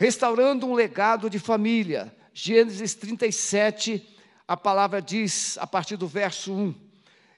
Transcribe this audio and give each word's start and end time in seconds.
restaurando 0.00 0.66
um 0.66 0.72
legado 0.72 1.28
de 1.28 1.38
família. 1.38 2.10
Gênesis 2.32 2.94
37, 2.94 4.16
a 4.48 4.56
palavra 4.56 5.02
diz, 5.02 5.58
a 5.58 5.66
partir 5.66 5.98
do 5.98 6.08
verso 6.08 6.54
1: 6.54 6.74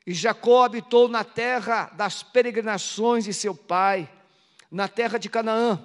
E 0.07 0.15
Jacó 0.15 0.63
habitou 0.63 1.09
na 1.09 1.25
terra 1.25 1.91
das 1.97 2.23
peregrinações 2.23 3.25
de 3.25 3.35
seu 3.35 3.53
pai, 3.53 4.09
na 4.71 4.87
terra 4.87 5.19
de 5.19 5.29
Canaã. 5.29 5.85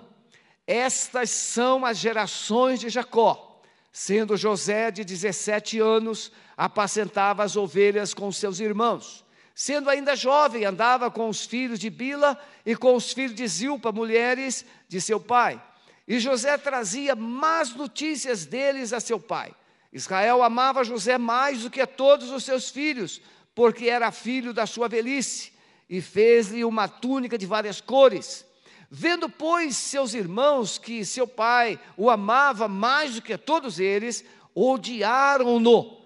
Estas 0.67 1.31
são 1.31 1.83
as 1.83 1.97
gerações 1.97 2.79
de 2.79 2.89
Jacó. 2.89 3.59
Sendo 3.91 4.37
José 4.37 4.91
de 4.91 5.03
17 5.03 5.79
anos, 5.79 6.31
apacentava 6.55 7.43
as 7.43 7.55
ovelhas 7.55 8.13
com 8.13 8.31
seus 8.31 8.59
irmãos. 8.59 9.25
Sendo 9.55 9.89
ainda 9.89 10.15
jovem, 10.15 10.63
andava 10.63 11.09
com 11.09 11.27
os 11.27 11.43
filhos 11.43 11.79
de 11.79 11.89
Bila 11.89 12.39
e 12.63 12.75
com 12.75 12.93
os 12.93 13.11
filhos 13.13 13.33
de 13.33 13.47
Zilpa, 13.47 13.91
mulheres 13.91 14.63
de 14.87 15.01
seu 15.01 15.19
pai. 15.19 15.59
E 16.07 16.19
José 16.19 16.57
trazia 16.57 17.15
más 17.15 17.75
notícias 17.75 18.45
deles 18.45 18.93
a 18.93 18.99
seu 18.99 19.19
pai. 19.19 19.53
Israel 19.91 20.41
amava 20.41 20.83
José 20.83 21.17
mais 21.17 21.63
do 21.63 21.69
que 21.69 21.81
a 21.81 21.87
todos 21.87 22.31
os 22.31 22.43
seus 22.43 22.69
filhos, 22.69 23.21
porque 23.53 23.89
era 23.89 24.11
filho 24.11 24.53
da 24.53 24.65
sua 24.65 24.87
velhice, 24.87 25.51
e 25.89 26.01
fez-lhe 26.01 26.63
uma 26.63 26.87
túnica 26.87 27.37
de 27.37 27.45
várias 27.45 27.81
cores. 27.81 28.45
Vendo, 28.89 29.29
pois, 29.29 29.75
seus 29.75 30.13
irmãos 30.13 30.77
que 30.77 31.03
seu 31.03 31.27
pai 31.27 31.79
o 31.97 32.09
amava 32.09 32.67
mais 32.67 33.15
do 33.15 33.21
que 33.21 33.33
a 33.33 33.37
todos 33.37 33.79
eles, 33.79 34.23
odiaram-no 34.55 35.97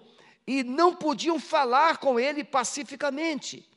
e 0.46 0.64
não 0.64 0.94
podiam 0.94 1.38
falar 1.38 1.98
com 1.98 2.18
ele 2.18 2.42
pacificamente. 2.42 3.68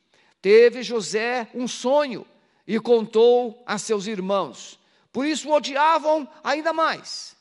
Teve 0.42 0.82
José 0.82 1.48
um 1.54 1.68
sonho 1.68 2.26
e 2.68 2.80
contou 2.80 3.64
a 3.66 3.78
seus 3.78 4.08
irmãos. 4.08 4.80
Por 5.16 5.26
isso 5.26 5.48
o 5.48 5.54
odiavam 5.54 6.28
ainda 6.44 6.74
mais. 6.74 7.38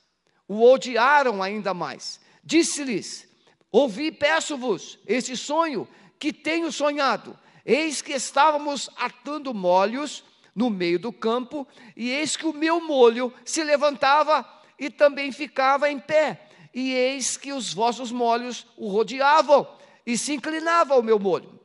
O 0.46 0.62
odiaram 0.62 1.42
ainda 1.42 1.74
mais. 1.74 2.20
Disse-lhes: 2.44 3.28
Ouvi, 3.72 4.12
peço-vos, 4.12 4.96
este 5.04 5.36
sonho 5.36 5.88
que 6.16 6.32
tenho 6.32 6.70
sonhado. 6.70 7.36
Eis 7.66 8.00
que 8.00 8.12
estávamos 8.12 8.88
atando 8.94 9.52
molhos 9.52 10.22
no 10.54 10.70
meio 10.70 11.00
do 11.00 11.12
campo, 11.12 11.66
e 11.96 12.10
eis 12.10 12.36
que 12.36 12.46
o 12.46 12.52
meu 12.52 12.80
molho 12.80 13.34
se 13.44 13.64
levantava 13.64 14.48
e 14.78 14.88
também 14.88 15.32
ficava 15.32 15.90
em 15.90 15.98
pé. 15.98 16.48
E 16.72 16.92
eis 16.92 17.36
que 17.36 17.52
os 17.52 17.74
vossos 17.74 18.12
molhos 18.12 18.68
o 18.76 18.86
rodeavam 18.86 19.66
e 20.06 20.16
se 20.16 20.32
inclinava 20.32 20.94
ao 20.94 21.02
meu 21.02 21.18
molho. 21.18 21.58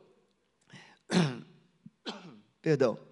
Perdão. 2.60 3.09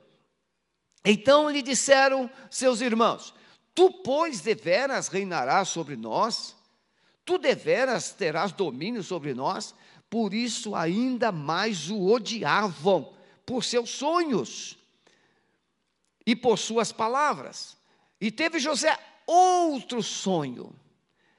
Então 1.11 1.49
lhe 1.49 1.63
disseram 1.63 2.31
seus 2.51 2.83
irmãos: 2.83 3.33
Tu, 3.75 3.91
pois, 4.05 4.43
deveras 4.43 5.09
reinarás 5.09 5.71
sobre 5.71 5.97
nós? 5.97 6.55
Tu 7.25 7.39
deveras 7.39 8.11
terás 8.11 8.53
domínio 8.53 9.03
sobre 9.03 9.33
nós? 9.33 9.75
Por 10.11 10.35
isso 10.35 10.75
ainda 10.75 11.33
mais 11.33 11.91
o 11.91 12.09
odiavam 12.09 13.15
por 13.47 13.65
seus 13.65 13.89
sonhos 13.89 14.77
e 16.27 16.37
por 16.37 16.59
suas 16.59 16.93
palavras. 16.93 17.79
E 18.21 18.31
teve 18.31 18.59
José 18.59 18.95
outro 19.27 20.03
sonho 20.03 20.75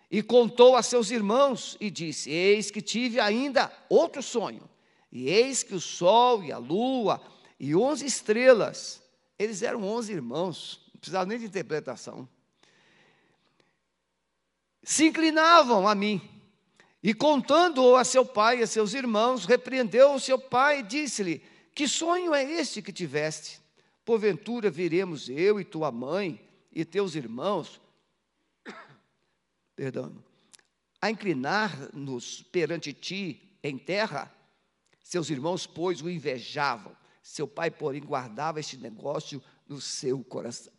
e 0.10 0.24
contou 0.24 0.76
a 0.76 0.82
seus 0.82 1.12
irmãos 1.12 1.78
e 1.80 1.92
disse: 1.92 2.32
Eis 2.32 2.72
que 2.72 2.82
tive 2.82 3.20
ainda 3.20 3.72
outro 3.88 4.24
sonho, 4.24 4.68
e 5.12 5.30
eis 5.30 5.62
que 5.62 5.76
o 5.76 5.80
sol 5.80 6.44
e 6.44 6.52
a 6.52 6.58
lua 6.58 7.22
e 7.60 7.76
onze 7.76 8.08
estrelas 8.08 8.99
eles 9.40 9.64
eram 9.64 9.86
onze 9.86 10.12
irmãos, 10.12 10.82
não 10.94 11.00
precisava 11.00 11.26
nem 11.26 11.40
de 11.40 11.46
interpretação. 11.46 12.28
Se 14.84 15.06
inclinavam 15.06 15.88
a 15.88 15.96
mim. 15.96 16.22
E 17.02 17.14
contando 17.14 17.96
a 17.96 18.04
seu 18.04 18.26
pai 18.26 18.60
e 18.60 18.64
a 18.64 18.68
seus 18.68 18.94
irmãos, 18.94 19.46
repreendeu 19.46 20.14
o 20.14 20.20
seu 20.20 20.38
pai 20.38 20.80
e 20.80 20.84
disse-lhe: 20.84 21.42
Que 21.74 21.88
sonho 21.88 22.36
é 22.36 22.44
este 22.44 22.82
que 22.82 22.92
tiveste? 22.92 23.62
Porventura 24.04 24.70
viremos 24.70 25.30
eu 25.30 25.62
e 25.62 25.64
tua 25.64 25.90
mãe 25.90 26.46
e 26.74 26.84
teus 26.84 27.16
irmãos, 27.16 27.80
perdão, 29.78 30.22
a 31.02 31.10
inclinar-nos 31.10 32.44
perante 32.52 32.92
ti 32.92 33.58
em 33.64 33.78
terra? 33.78 34.30
Seus 35.02 35.30
irmãos, 35.30 35.66
pois, 35.66 36.02
o 36.02 36.10
invejavam 36.10 36.99
seu 37.30 37.48
pai, 37.48 37.70
porém, 37.70 38.02
guardava 38.02 38.60
este 38.60 38.76
negócio 38.78 39.42
no 39.68 39.80
seu 39.80 40.24
coração. 40.24 40.74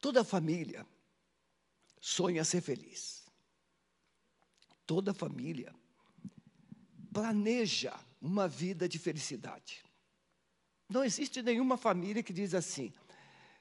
Toda 0.00 0.24
família 0.24 0.86
sonha 2.00 2.44
ser 2.44 2.60
feliz. 2.60 3.26
Toda 4.86 5.12
família 5.12 5.74
planeja 7.12 7.98
uma 8.20 8.48
vida 8.48 8.88
de 8.88 8.98
felicidade. 8.98 9.84
Não 10.88 11.04
existe 11.04 11.42
nenhuma 11.42 11.76
família 11.76 12.22
que 12.22 12.32
diz 12.32 12.54
assim: 12.54 12.92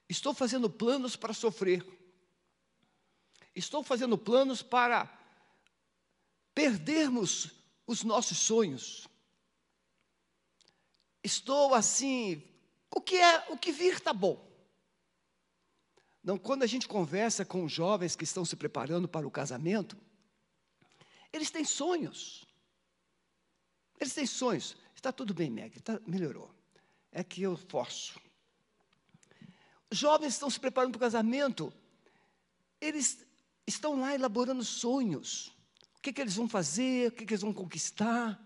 estou 0.07 0.33
fazendo 0.33 0.69
planos 0.69 1.15
para 1.15 1.33
sofrer, 1.33 1.85
estou 3.55 3.83
fazendo 3.83 4.17
planos 4.17 4.61
para 4.61 5.11
perdermos 6.53 7.51
os 7.85 8.03
nossos 8.03 8.37
sonhos. 8.37 9.07
Estou 11.23 11.73
assim, 11.73 12.41
o 12.89 13.01
que 13.01 13.17
é, 13.17 13.51
o 13.51 13.57
que 13.57 13.71
vir 13.71 13.95
está 13.95 14.13
bom. 14.13 14.47
Não, 16.27 16.38
quando 16.38 16.63
a 16.63 16.67
gente 16.67 16.89
conversa 16.89 17.45
com 17.45 17.69
jovens 17.69 18.13
que 18.13 18.25
estão 18.25 18.43
se 18.43 18.53
preparando 18.57 19.07
para 19.07 19.25
o 19.25 19.31
casamento, 19.31 19.95
eles 21.31 21.49
têm 21.49 21.63
sonhos. 21.63 22.45
Eles 23.97 24.13
têm 24.13 24.25
sonhos. 24.25 24.75
Está 24.93 25.09
tudo 25.13 25.33
bem, 25.33 25.49
Meg, 25.49 25.79
tá, 25.79 26.01
melhorou. 26.05 26.53
É 27.13 27.23
que 27.23 27.41
eu 27.41 27.55
forço. 27.55 28.19
Jovens 29.89 30.33
estão 30.33 30.49
se 30.49 30.59
preparando 30.59 30.91
para 30.91 30.97
o 30.97 30.99
casamento, 30.99 31.71
eles 32.81 33.25
estão 33.66 33.97
lá 33.97 34.13
elaborando 34.13 34.66
sonhos. 34.66 35.55
O 35.97 36.01
que, 36.01 36.11
que 36.11 36.19
eles 36.19 36.35
vão 36.35 36.49
fazer, 36.49 37.07
o 37.07 37.11
que, 37.13 37.25
que 37.25 37.35
eles 37.35 37.41
vão 37.41 37.53
conquistar, 37.53 38.37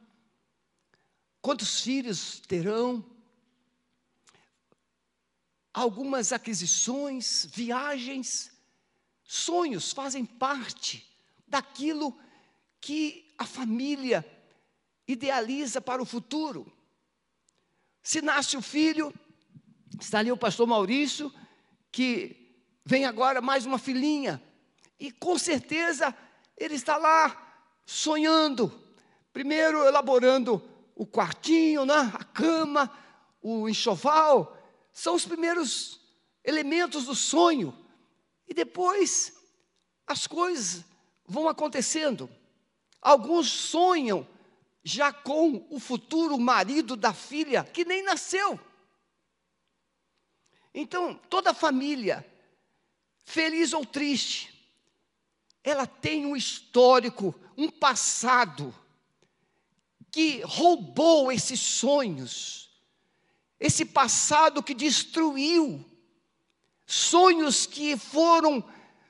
quantos 1.42 1.82
filhos 1.82 2.42
terão 2.42 3.04
algumas 5.74 6.32
aquisições, 6.32 7.48
viagens, 7.52 8.52
sonhos 9.24 9.92
fazem 9.92 10.26
parte 10.26 11.08
daquilo 11.48 12.18
que 12.80 13.34
a 13.38 13.46
família 13.46 14.26
idealiza 15.08 15.80
para 15.80 16.02
o 16.02 16.06
futuro. 16.06 16.72
Se 18.02 18.22
nasce 18.22 18.58
o 18.58 18.62
filho, 18.62 19.14
está 20.00 20.20
ali 20.20 20.32
o 20.32 20.38
pastor 20.38 20.68
Maurício, 20.68 21.32
que 21.92 22.56
vem 22.86 23.06
agora 23.06 23.42
mais 23.42 23.66
uma 23.66 23.78
filhinha, 23.78 24.42
e 25.00 25.12
com 25.12 25.38
certeza 25.38 26.16
ele 26.58 26.76
está 26.76 26.98
lá 26.98 27.64
sonhando, 27.86 28.72
primeiro 29.34 29.84
elaborando 29.86 30.62
o 30.96 31.06
quartinho, 31.06 31.86
né, 31.86 32.12
a 32.14 32.24
cama, 32.24 32.92
o 33.42 33.68
enxoval, 33.68 34.61
são 34.92 35.16
os 35.16 35.26
primeiros 35.26 36.00
elementos 36.44 37.06
do 37.06 37.16
sonho. 37.16 37.78
E 38.48 38.54
depois 38.54 39.34
as 40.06 40.28
coisas 40.28 40.84
vão 41.26 41.48
acontecendo. 41.48 42.30
Alguns 43.02 43.50
sonham 43.50 44.28
já 44.84 45.14
com 45.14 45.66
o 45.70 45.80
futuro 45.80 46.38
marido 46.38 46.96
da 46.96 47.14
filha 47.14 47.64
que 47.64 47.86
nem 47.86 48.04
nasceu. 48.04 48.60
Então, 50.74 51.16
toda 51.30 51.54
família, 51.54 52.26
feliz 53.24 53.74
ou 53.74 53.86
triste, 53.86 54.52
ela 55.64 55.86
tem 55.86 56.26
um 56.26 56.36
histórico, 56.36 57.36
um 57.58 57.70
passado 57.70 58.74
que 60.12 60.42
roubou 60.42 61.32
esses 61.32 61.60
sonhos 61.60 62.71
esse 63.62 63.86
passado 63.86 64.64
que 64.64 64.74
destruiu, 64.74 65.86
sonhos 66.88 67.68
que 67.68 67.96
foram 67.96 68.68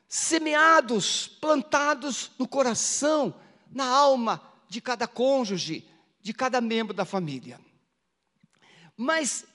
semeados, 0.10 1.26
plantados 1.26 2.32
no 2.38 2.46
coração, 2.46 3.34
na 3.72 3.86
alma 3.86 4.46
de 4.68 4.82
cada 4.82 5.08
cônjuge, 5.08 5.90
de 6.20 6.34
cada 6.34 6.60
membro 6.60 6.94
da 6.94 7.06
família. 7.06 7.62
Mas 8.98 9.46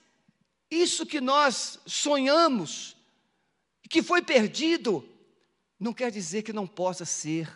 isso 0.69 1.05
que 1.05 1.21
nós 1.21 1.79
sonhamos, 1.85 2.97
que 3.87 4.01
foi 4.01 4.23
perdido, 4.23 5.07
não 5.79 5.93
quer 5.93 6.09
dizer 6.09 6.41
que 6.41 6.51
não 6.51 6.65
possa 6.65 7.05
ser 7.05 7.47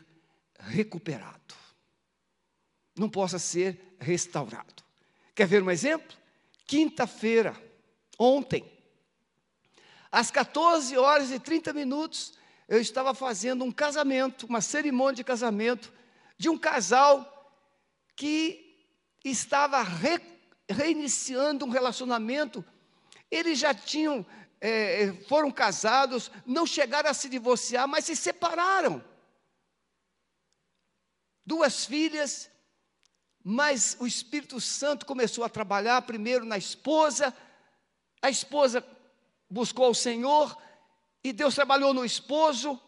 recuperado, 0.60 1.56
não 2.96 3.10
possa 3.10 3.40
ser 3.40 3.96
restaurado. 4.00 4.84
Quer 5.34 5.48
ver 5.48 5.64
um 5.64 5.72
exemplo? 5.72 6.21
Quinta-feira, 6.72 7.62
ontem, 8.18 8.64
às 10.10 10.32
14 10.32 10.98
horas 10.98 11.30
e 11.30 11.38
30 11.38 11.74
minutos, 11.74 12.32
eu 12.66 12.80
estava 12.80 13.14
fazendo 13.14 13.66
um 13.66 13.72
casamento, 13.74 14.46
uma 14.46 14.62
cerimônia 14.62 15.18
de 15.18 15.24
casamento, 15.26 15.92
de 16.38 16.48
um 16.48 16.58
casal 16.58 17.54
que 18.16 18.88
estava 19.22 19.84
re, 19.84 20.22
reiniciando 20.70 21.66
um 21.66 21.70
relacionamento. 21.70 22.64
Eles 23.30 23.60
já 23.60 23.74
tinham, 23.74 24.26
é, 24.62 25.12
foram 25.28 25.52
casados, 25.52 26.32
não 26.46 26.66
chegaram 26.66 27.10
a 27.10 27.14
se 27.14 27.28
divorciar, 27.28 27.86
mas 27.86 28.06
se 28.06 28.16
separaram. 28.16 29.04
Duas 31.46 31.86
filhas, 31.86 32.50
mas 33.44 33.98
o 34.00 34.06
Espírito 34.06 34.60
Santo 34.60 35.06
começou 35.06 35.44
a 35.44 35.50
trabalhar 35.50 36.02
primeiro 36.04 36.46
na 36.46 36.58
esposa, 36.58 37.36
a 38.22 38.30
esposa 38.30 38.86
buscou 39.50 39.86
ao 39.86 39.94
Senhor, 39.94 40.58
e 41.24 41.34
Deus 41.34 41.56
trabalhou 41.56 41.94
no 41.94 42.06
esposo, 42.06 42.80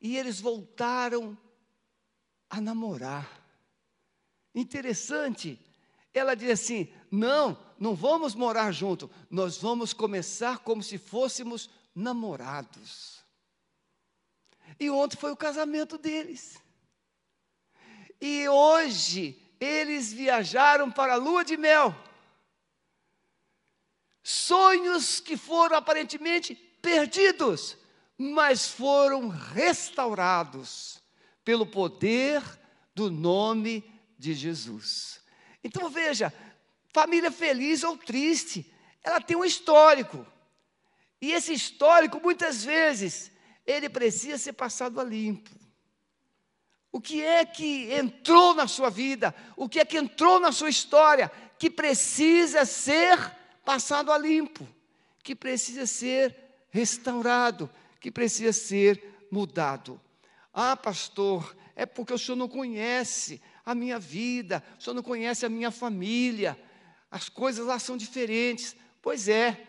e 0.00 0.16
eles 0.16 0.40
voltaram 0.40 1.36
a 2.48 2.60
namorar. 2.60 3.28
Interessante, 4.54 5.58
ela 6.12 6.34
diz 6.34 6.50
assim: 6.50 6.92
não, 7.10 7.58
não 7.78 7.94
vamos 7.94 8.34
morar 8.34 8.72
junto, 8.72 9.10
nós 9.30 9.58
vamos 9.58 9.92
começar 9.92 10.58
como 10.58 10.82
se 10.82 10.98
fôssemos 10.98 11.70
namorados. 11.94 13.18
E 14.78 14.90
ontem 14.90 15.16
foi 15.16 15.32
o 15.32 15.36
casamento 15.36 15.96
deles. 15.96 16.60
E 18.20 18.48
hoje 18.48 19.40
eles 19.60 20.12
viajaram 20.12 20.90
para 20.90 21.14
a 21.14 21.16
lua 21.16 21.44
de 21.44 21.56
mel. 21.56 21.94
Sonhos 24.22 25.20
que 25.20 25.36
foram 25.36 25.76
aparentemente 25.76 26.54
perdidos, 26.82 27.76
mas 28.16 28.68
foram 28.68 29.28
restaurados 29.28 31.02
pelo 31.44 31.66
poder 31.66 32.42
do 32.94 33.10
nome 33.10 33.84
de 34.18 34.34
Jesus. 34.34 35.20
Então 35.62 35.88
veja, 35.88 36.32
família 36.92 37.30
feliz 37.30 37.82
ou 37.82 37.96
triste, 37.96 38.70
ela 39.02 39.20
tem 39.20 39.36
um 39.36 39.44
histórico. 39.44 40.26
E 41.20 41.32
esse 41.32 41.52
histórico, 41.52 42.20
muitas 42.20 42.64
vezes, 42.64 43.30
ele 43.66 43.88
precisa 43.88 44.38
ser 44.38 44.52
passado 44.52 45.00
a 45.00 45.04
limpo. 45.04 45.50
O 46.90 47.00
que 47.00 47.22
é 47.22 47.44
que 47.44 47.92
entrou 47.92 48.54
na 48.54 48.66
sua 48.66 48.90
vida? 48.90 49.34
O 49.56 49.68
que 49.68 49.78
é 49.78 49.84
que 49.84 49.98
entrou 49.98 50.40
na 50.40 50.52
sua 50.52 50.70
história 50.70 51.30
que 51.58 51.68
precisa 51.68 52.64
ser 52.64 53.18
passado 53.64 54.12
a 54.12 54.16
limpo, 54.16 54.66
que 55.22 55.34
precisa 55.34 55.86
ser 55.86 56.34
restaurado, 56.70 57.68
que 58.00 58.10
precisa 58.10 58.52
ser 58.52 59.26
mudado. 59.30 60.00
Ah, 60.54 60.76
pastor, 60.76 61.54
é 61.76 61.84
porque 61.84 62.14
o 62.14 62.18
senhor 62.18 62.36
não 62.36 62.48
conhece 62.48 63.42
a 63.64 63.74
minha 63.74 63.98
vida, 63.98 64.62
o 64.78 64.82
senhor 64.82 64.94
não 64.94 65.02
conhece 65.02 65.44
a 65.44 65.48
minha 65.48 65.70
família, 65.70 66.58
as 67.10 67.28
coisas 67.28 67.66
lá 67.66 67.78
são 67.78 67.96
diferentes. 67.96 68.74
Pois 69.02 69.28
é, 69.28 69.66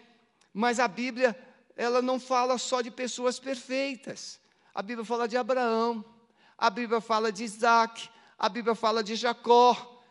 mas 0.53 0.79
a 0.79 0.87
Bíblia, 0.87 1.37
ela 1.75 2.01
não 2.01 2.19
fala 2.19 2.57
só 2.57 2.81
de 2.81 2.91
pessoas 2.91 3.39
perfeitas. 3.39 4.39
A 4.73 4.81
Bíblia 4.81 5.05
fala 5.05 5.27
de 5.27 5.37
Abraão, 5.37 6.05
a 6.59 6.69
Bíblia 6.69 6.99
fala 6.99 7.31
de 7.31 7.43
Isaac, 7.43 8.09
a 8.37 8.49
Bíblia 8.49 8.75
fala 8.75 9.03
de 9.03 9.15
Jacó. 9.15 10.03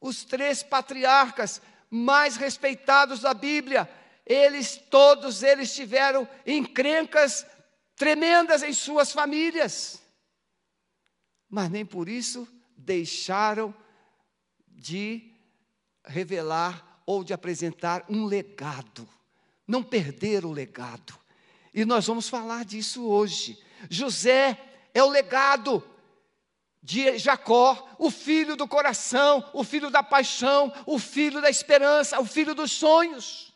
Os 0.00 0.24
três 0.24 0.62
patriarcas 0.62 1.60
mais 1.90 2.36
respeitados 2.36 3.20
da 3.20 3.34
Bíblia, 3.34 3.90
eles, 4.24 4.76
todos 4.90 5.42
eles 5.42 5.74
tiveram 5.74 6.28
encrencas 6.46 7.46
tremendas 7.96 8.62
em 8.62 8.72
suas 8.72 9.12
famílias, 9.12 10.02
mas 11.48 11.70
nem 11.70 11.84
por 11.84 12.08
isso 12.08 12.46
deixaram 12.76 13.74
de 14.68 15.32
revelar 16.04 17.00
ou 17.06 17.24
de 17.24 17.32
apresentar 17.32 18.04
um 18.08 18.26
legado, 18.26 19.08
não 19.66 19.82
perderam 19.82 20.50
o 20.50 20.52
legado. 20.52 21.18
E 21.72 21.84
nós 21.84 22.06
vamos 22.06 22.28
falar 22.28 22.64
disso 22.64 23.06
hoje. 23.06 23.58
José 23.90 24.58
é 24.92 25.02
o 25.02 25.10
legado 25.10 25.82
de 26.86 27.18
Jacó, 27.18 27.96
o 27.98 28.12
filho 28.12 28.54
do 28.54 28.68
coração, 28.68 29.50
o 29.52 29.64
filho 29.64 29.90
da 29.90 30.04
paixão, 30.04 30.72
o 30.86 31.00
filho 31.00 31.40
da 31.40 31.50
esperança, 31.50 32.20
o 32.20 32.24
filho 32.24 32.54
dos 32.54 32.70
sonhos. 32.70 33.52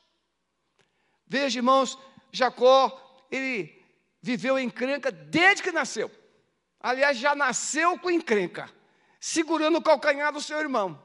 Veja, 1.28 1.60
irmãos, 1.60 1.96
Jacó, 2.32 3.24
ele 3.30 3.72
viveu 4.20 4.58
em 4.58 4.66
encrenca 4.66 5.12
desde 5.12 5.62
que 5.62 5.70
nasceu. 5.70 6.10
Aliás, 6.80 7.18
já 7.18 7.36
nasceu 7.36 7.96
com 8.00 8.10
encrenca, 8.10 8.68
segurando 9.20 9.78
o 9.78 9.82
calcanhar 9.82 10.32
do 10.32 10.40
seu 10.40 10.58
irmão. 10.58 11.00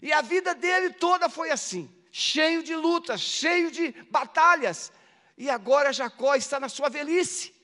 E 0.00 0.14
a 0.14 0.22
vida 0.22 0.54
dele 0.54 0.94
toda 0.94 1.28
foi 1.28 1.50
assim, 1.50 1.94
cheio 2.10 2.62
de 2.62 2.74
lutas, 2.74 3.20
cheio 3.20 3.70
de 3.70 3.92
batalhas. 4.10 4.90
E 5.36 5.50
agora 5.50 5.92
Jacó 5.92 6.34
está 6.34 6.58
na 6.58 6.70
sua 6.70 6.88
velhice. 6.88 7.54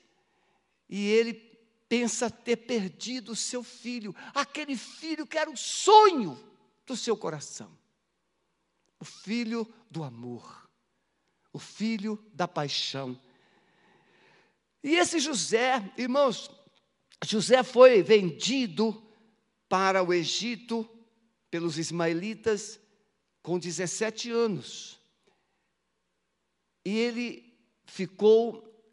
E 0.87 1.09
ele 1.09 1.52
pensa 1.93 2.27
ter 2.27 2.57
perdido 2.57 3.33
o 3.33 3.35
seu 3.35 3.63
filho, 3.63 4.15
aquele 4.33 4.75
filho 4.75 5.27
que 5.27 5.37
era 5.37 5.47
o 5.47 5.55
sonho 5.55 6.35
do 6.87 6.97
seu 6.97 7.15
coração. 7.15 7.71
O 8.99 9.05
filho 9.05 9.71
do 9.91 10.03
amor, 10.03 10.67
o 11.51 11.59
filho 11.59 12.17
da 12.33 12.47
paixão. 12.47 13.15
E 14.83 14.95
esse 14.95 15.19
José, 15.19 15.93
irmãos, 15.95 16.49
José 17.23 17.61
foi 17.61 18.01
vendido 18.01 19.07
para 19.69 20.01
o 20.01 20.11
Egito 20.11 20.89
pelos 21.51 21.77
ismaelitas 21.77 22.79
com 23.43 23.59
17 23.59 24.31
anos. 24.31 24.99
E 26.83 26.97
ele 26.97 27.55
ficou, 27.85 28.83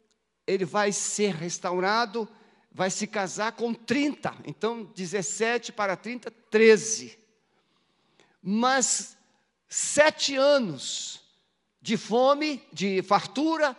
ele 0.45 0.65
vai 0.65 0.91
ser 0.91 1.33
restaurado 1.33 2.29
vai 2.71 2.89
se 2.89 3.05
casar 3.05 3.51
com 3.53 3.73
30. 3.73 4.35
Então, 4.45 4.85
17 4.95 5.71
para 5.71 5.95
30, 5.95 6.31
13. 6.31 7.17
Mas 8.41 9.17
sete 9.67 10.35
anos 10.35 11.21
de 11.81 11.97
fome, 11.97 12.65
de 12.71 13.01
fartura, 13.01 13.77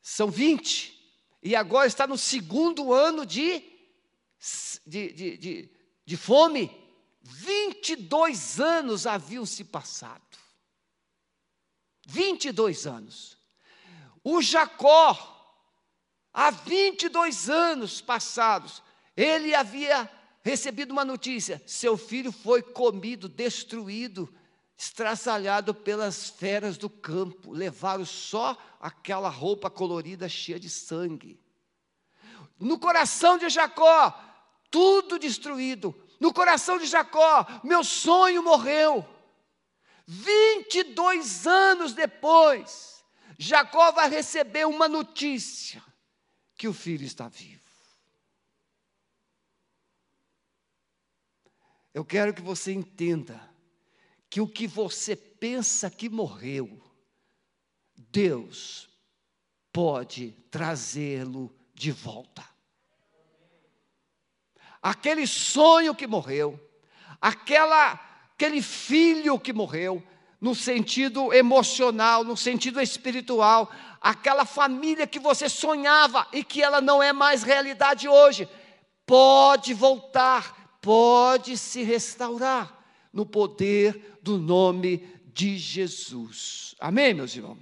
são 0.00 0.30
20. 0.30 1.00
E 1.42 1.54
agora 1.56 1.86
está 1.86 2.06
no 2.06 2.16
segundo 2.16 2.92
ano 2.92 3.26
de, 3.26 3.62
de, 4.86 5.12
de, 5.12 5.36
de, 5.36 5.70
de 6.04 6.16
fome. 6.16 6.70
22 7.22 8.60
anos 8.60 9.06
haviam 9.06 9.46
se 9.46 9.64
passado. 9.64 10.22
22 12.06 12.86
anos. 12.86 13.38
O 14.24 14.40
Jacó, 14.42 15.31
Há 16.32 16.50
22 16.50 17.50
anos 17.50 18.00
passados, 18.00 18.82
ele 19.14 19.54
havia 19.54 20.10
recebido 20.42 20.90
uma 20.90 21.04
notícia: 21.04 21.62
seu 21.66 21.96
filho 21.96 22.32
foi 22.32 22.62
comido, 22.62 23.28
destruído, 23.28 24.32
estraçalhado 24.76 25.74
pelas 25.74 26.30
feras 26.30 26.78
do 26.78 26.88
campo. 26.88 27.52
Levaram 27.52 28.06
só 28.06 28.56
aquela 28.80 29.28
roupa 29.28 29.68
colorida 29.68 30.28
cheia 30.28 30.58
de 30.58 30.70
sangue. 30.70 31.38
No 32.58 32.78
coração 32.78 33.36
de 33.36 33.50
Jacó, 33.50 34.18
tudo 34.70 35.18
destruído. 35.18 35.94
No 36.18 36.32
coração 36.32 36.78
de 36.78 36.86
Jacó, 36.86 37.46
meu 37.62 37.84
sonho 37.84 38.42
morreu. 38.42 39.06
22 40.06 41.46
anos 41.46 41.92
depois, 41.92 43.04
Jacó 43.38 43.92
vai 43.92 44.08
receber 44.08 44.66
uma 44.66 44.88
notícia 44.88 45.82
que 46.62 46.68
o 46.68 46.72
filho 46.72 47.04
está 47.04 47.26
vivo. 47.26 47.60
Eu 51.92 52.04
quero 52.04 52.32
que 52.32 52.40
você 52.40 52.70
entenda 52.70 53.52
que 54.30 54.40
o 54.40 54.46
que 54.46 54.68
você 54.68 55.16
pensa 55.16 55.90
que 55.90 56.08
morreu, 56.08 56.80
Deus 57.96 58.88
pode 59.72 60.30
trazê-lo 60.52 61.52
de 61.74 61.90
volta. 61.90 62.48
aquele 64.80 65.26
sonho 65.26 65.96
que 65.96 66.06
morreu, 66.06 66.60
aquela, 67.20 67.94
aquele 68.34 68.62
filho 68.62 69.36
que 69.36 69.52
morreu, 69.52 70.00
no 70.42 70.56
sentido 70.56 71.32
emocional, 71.32 72.24
no 72.24 72.36
sentido 72.36 72.80
espiritual, 72.80 73.70
aquela 74.00 74.44
família 74.44 75.06
que 75.06 75.20
você 75.20 75.48
sonhava 75.48 76.26
e 76.32 76.42
que 76.42 76.60
ela 76.60 76.80
não 76.80 77.00
é 77.00 77.12
mais 77.12 77.44
realidade 77.44 78.08
hoje, 78.08 78.48
pode 79.06 79.72
voltar, 79.72 80.78
pode 80.82 81.56
se 81.56 81.84
restaurar 81.84 82.76
no 83.12 83.24
poder 83.24 84.18
do 84.20 84.36
nome 84.36 85.08
de 85.26 85.56
Jesus. 85.56 86.74
Amém, 86.80 87.14
meus 87.14 87.36
irmãos? 87.36 87.58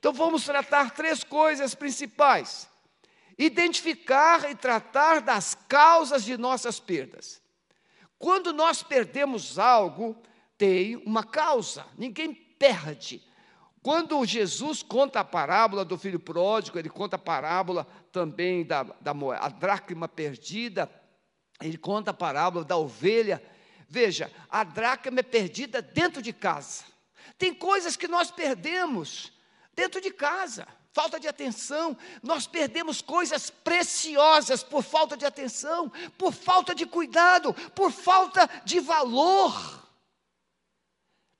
Então 0.00 0.12
vamos 0.12 0.44
tratar 0.44 0.90
três 0.90 1.22
coisas 1.22 1.76
principais: 1.76 2.68
identificar 3.38 4.50
e 4.50 4.56
tratar 4.56 5.20
das 5.20 5.56
causas 5.68 6.24
de 6.24 6.36
nossas 6.36 6.80
perdas. 6.80 7.40
Quando 8.18 8.52
nós 8.52 8.82
perdemos 8.82 9.60
algo, 9.60 10.20
tem 10.58 10.96
uma 10.96 11.22
causa, 11.24 11.86
ninguém 11.96 12.34
perde. 12.34 13.22
Quando 13.82 14.24
Jesus 14.24 14.82
conta 14.82 15.20
a 15.20 15.24
parábola 15.24 15.84
do 15.84 15.96
filho 15.96 16.18
pródigo, 16.18 16.78
ele 16.78 16.88
conta 16.88 17.16
a 17.16 17.18
parábola 17.18 17.86
também 18.10 18.64
da, 18.64 18.82
da 18.82 19.12
a 19.38 19.48
dracma 19.48 20.08
perdida, 20.08 20.90
ele 21.60 21.78
conta 21.78 22.10
a 22.10 22.14
parábola 22.14 22.64
da 22.64 22.76
ovelha. 22.76 23.42
Veja, 23.88 24.32
a 24.50 24.64
dracma 24.64 25.20
é 25.20 25.22
perdida 25.22 25.80
dentro 25.80 26.20
de 26.20 26.32
casa. 26.32 26.84
Tem 27.38 27.54
coisas 27.54 27.96
que 27.96 28.08
nós 28.08 28.30
perdemos 28.30 29.32
dentro 29.72 30.00
de 30.00 30.10
casa. 30.10 30.66
Falta 30.92 31.20
de 31.20 31.28
atenção, 31.28 31.96
nós 32.22 32.46
perdemos 32.46 33.02
coisas 33.02 33.50
preciosas 33.50 34.62
por 34.62 34.82
falta 34.82 35.14
de 35.14 35.26
atenção, 35.26 35.92
por 36.16 36.32
falta 36.32 36.74
de 36.74 36.86
cuidado, 36.86 37.52
por 37.74 37.92
falta 37.92 38.48
de 38.64 38.80
valor. 38.80 39.85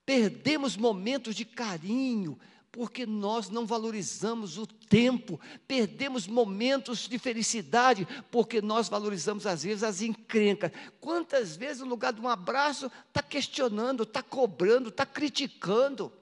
Perdemos 0.07 0.77
momentos 0.77 1.35
de 1.35 1.45
carinho, 1.45 2.39
porque 2.71 3.05
nós 3.05 3.49
não 3.49 3.67
valorizamos 3.67 4.57
o 4.57 4.67
tempo, 4.67 5.41
perdemos 5.67 6.29
momentos 6.29 7.09
de 7.09 7.19
felicidade, 7.19 8.07
porque 8.31 8.63
nós 8.63 8.89
valorizamos 8.89 9.47
às 9.47 9.65
vezes 9.65 9.83
as 9.83 10.03
encrencas. 10.03 10.71
Quantas 11.01 11.57
vezes, 11.57 11.83
no 11.83 11.89
lugar 11.89 12.13
de 12.13 12.21
um 12.21 12.29
abraço, 12.29 12.91
está 13.09 13.21
questionando, 13.21 14.05
está 14.05 14.23
cobrando, 14.23 14.91
está 14.91 15.05
criticando? 15.05 16.13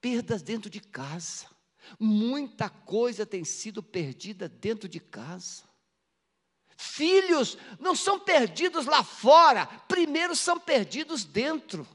Perdas 0.00 0.42
dentro 0.42 0.68
de 0.68 0.80
casa. 0.80 1.46
Muita 1.98 2.68
coisa 2.68 3.24
tem 3.24 3.44
sido 3.44 3.82
perdida 3.82 4.46
dentro 4.46 4.88
de 4.88 5.00
casa. 5.00 5.69
Filhos 6.82 7.58
não 7.78 7.94
são 7.94 8.18
perdidos 8.18 8.86
lá 8.86 9.04
fora, 9.04 9.66
primeiro 9.86 10.34
são 10.34 10.58
perdidos 10.58 11.24
dentro 11.24 11.86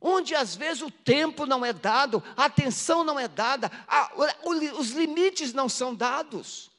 onde 0.00 0.34
às 0.34 0.54
vezes 0.54 0.82
o 0.82 0.90
tempo 0.90 1.44
não 1.44 1.64
é 1.64 1.72
dado, 1.72 2.22
a 2.36 2.44
atenção 2.44 3.02
não 3.02 3.18
é 3.18 3.26
dada, 3.26 3.68
a, 3.86 4.12
o, 4.44 4.78
os 4.78 4.90
limites 4.90 5.52
não 5.52 5.68
são 5.68 5.94
dados. 5.94 6.70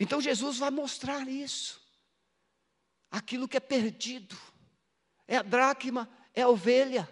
Então 0.00 0.20
Jesus 0.20 0.58
vai 0.58 0.70
mostrar 0.70 1.28
isso, 1.28 1.80
aquilo 3.10 3.46
que 3.46 3.56
é 3.56 3.60
perdido, 3.60 4.36
é 5.26 5.36
a 5.36 5.42
dracma, 5.42 6.08
é 6.32 6.42
a 6.42 6.48
ovelha. 6.48 7.08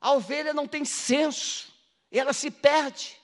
A 0.00 0.12
ovelha 0.12 0.54
não 0.54 0.66
tem 0.66 0.84
senso, 0.84 1.72
ela 2.10 2.32
se 2.32 2.50
perde, 2.50 3.19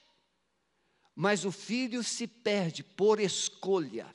mas 1.16 1.46
o 1.46 1.50
filho 1.50 2.04
se 2.04 2.26
perde 2.26 2.84
por 2.84 3.18
escolha. 3.18 4.14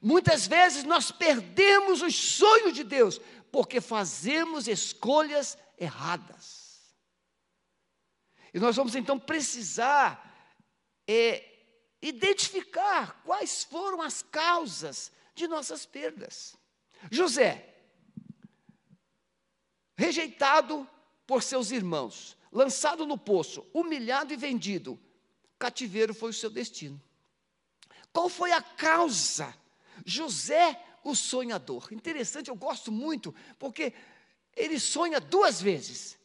Muitas 0.00 0.46
vezes 0.46 0.82
nós 0.84 1.12
perdemos 1.12 2.00
os 2.00 2.16
sonhos 2.16 2.72
de 2.72 2.82
Deus 2.82 3.20
porque 3.52 3.82
fazemos 3.82 4.66
escolhas 4.66 5.58
erradas. 5.78 6.96
E 8.54 8.58
nós 8.58 8.76
vamos 8.76 8.94
então 8.94 9.18
precisar 9.18 10.26
é, 11.06 11.44
identificar 12.00 13.22
quais 13.22 13.64
foram 13.64 14.00
as 14.00 14.22
causas 14.22 15.12
de 15.34 15.46
nossas 15.46 15.84
perdas. 15.84 16.56
José, 17.10 17.76
rejeitado 19.96 20.88
por 21.26 21.42
seus 21.42 21.70
irmãos, 21.70 22.38
lançado 22.50 23.04
no 23.04 23.18
poço, 23.18 23.66
humilhado 23.74 24.32
e 24.32 24.36
vendido, 24.36 24.98
cativeiro 25.60 26.12
foi 26.12 26.30
o 26.30 26.34
seu 26.40 26.50
destino. 26.50 27.00
Qual 28.12 28.28
foi 28.28 28.50
a 28.50 28.60
causa 28.60 29.54
José, 30.04 30.80
o 31.04 31.14
sonhador. 31.14 31.88
Interessante, 31.92 32.48
eu 32.48 32.56
gosto 32.56 32.90
muito, 32.90 33.34
porque 33.58 33.92
ele 34.56 34.78
sonha 34.78 35.20
duas 35.20 35.60
vezes. 35.60 36.18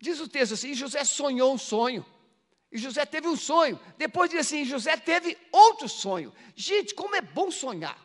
Diz 0.00 0.20
o 0.20 0.28
texto 0.28 0.54
assim: 0.54 0.74
José 0.74 1.04
sonhou 1.04 1.54
um 1.54 1.58
sonho. 1.58 2.04
E 2.70 2.78
José 2.78 3.04
teve 3.04 3.28
um 3.28 3.36
sonho. 3.36 3.78
Depois 3.96 4.30
diz 4.30 4.40
assim: 4.40 4.64
José 4.64 4.96
teve 4.96 5.36
outro 5.50 5.88
sonho. 5.88 6.32
Gente, 6.54 6.94
como 6.94 7.14
é 7.14 7.20
bom 7.20 7.50
sonhar. 7.50 7.98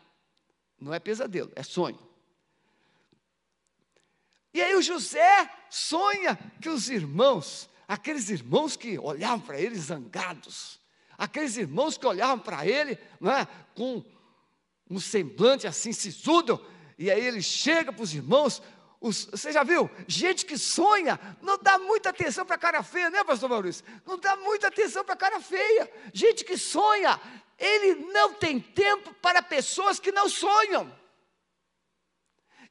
Não 0.80 0.94
é 0.94 1.00
pesadelo, 1.00 1.50
é 1.56 1.62
sonho. 1.62 1.98
E 4.54 4.62
aí 4.62 4.74
o 4.74 4.82
José 4.82 5.50
sonha 5.68 6.38
que 6.60 6.68
os 6.68 6.88
irmãos, 6.88 7.68
aqueles 7.88 8.28
irmãos 8.28 8.76
que 8.76 8.98
olhavam 8.98 9.40
para 9.40 9.58
ele 9.58 9.74
zangados, 9.74 10.78
aqueles 11.16 11.56
irmãos 11.56 11.96
que 11.96 12.06
olhavam 12.06 12.38
para 12.38 12.66
ele 12.66 12.92
é, 12.92 13.46
com 13.74 14.04
um 14.90 15.00
semblante 15.00 15.66
assim 15.66 15.92
sisudo, 15.92 16.64
e 16.98 17.10
aí 17.10 17.24
ele 17.24 17.40
chega 17.40 17.90
para 17.90 18.02
os 18.02 18.14
irmãos. 18.14 18.62
Os, 19.00 19.26
você 19.26 19.52
já 19.52 19.62
viu? 19.62 19.88
Gente 20.06 20.44
que 20.44 20.58
sonha, 20.58 21.18
não 21.40 21.56
dá 21.56 21.78
muita 21.78 22.10
atenção 22.10 22.44
para 22.44 22.56
a 22.56 22.58
cara 22.58 22.82
feia, 22.82 23.08
né, 23.08 23.24
pastor 23.24 23.48
Maurício? 23.48 23.84
Não 24.04 24.18
dá 24.18 24.36
muita 24.36 24.66
atenção 24.68 25.04
para 25.04 25.14
a 25.14 25.16
cara 25.16 25.40
feia. 25.40 25.90
Gente 26.12 26.44
que 26.44 26.58
sonha, 26.58 27.18
ele 27.58 27.94
não 28.12 28.34
tem 28.34 28.58
tempo 28.58 29.14
para 29.14 29.40
pessoas 29.40 30.00
que 30.00 30.10
não 30.10 30.28
sonham. 30.28 30.92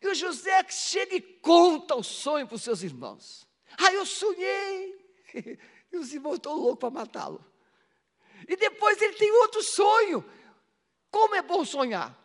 E 0.01 0.07
o 0.07 0.13
José 0.13 0.63
chega 0.69 1.15
e 1.15 1.21
conta 1.21 1.95
o 1.95 2.03
sonho 2.03 2.45
para 2.45 2.55
os 2.55 2.61
seus 2.61 2.83
irmãos. 2.83 3.47
Ah, 3.77 3.93
eu 3.93 4.05
sonhei. 4.05 4.96
E 5.91 5.95
irmãos 6.13 6.35
estão 6.35 6.53
loucos 6.53 6.79
para 6.79 6.89
matá-lo. 6.89 7.43
E 8.47 8.55
depois 8.55 9.01
ele 9.01 9.13
tem 9.13 9.31
outro 9.31 9.63
sonho. 9.63 10.23
Como 11.09 11.35
é 11.35 11.41
bom 11.41 11.63
sonhar. 11.63 12.15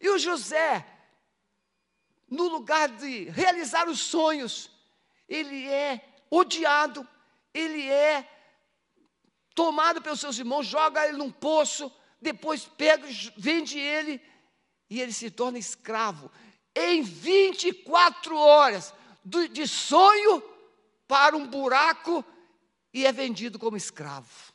E 0.00 0.08
o 0.08 0.18
José, 0.18 0.86
no 2.28 2.44
lugar 2.44 2.88
de 2.88 3.24
realizar 3.24 3.88
os 3.88 4.00
sonhos, 4.00 4.70
ele 5.28 5.68
é 5.68 6.02
odiado, 6.30 7.06
ele 7.52 7.88
é 7.88 8.28
tomado 9.54 10.00
pelos 10.00 10.20
seus 10.20 10.38
irmãos, 10.38 10.66
joga 10.66 11.06
ele 11.06 11.18
num 11.18 11.30
poço, 11.30 11.92
depois 12.20 12.64
pega, 12.64 13.06
vende 13.36 13.78
ele 13.78 14.22
e 14.88 15.00
ele 15.00 15.12
se 15.12 15.30
torna 15.30 15.58
escravo. 15.58 16.30
Em 16.74 17.02
24 17.02 18.36
horas, 18.36 18.94
de 19.24 19.66
sonho 19.66 20.42
para 21.06 21.36
um 21.36 21.46
buraco 21.46 22.24
e 22.92 23.06
é 23.06 23.12
vendido 23.12 23.58
como 23.58 23.76
escravo. 23.76 24.52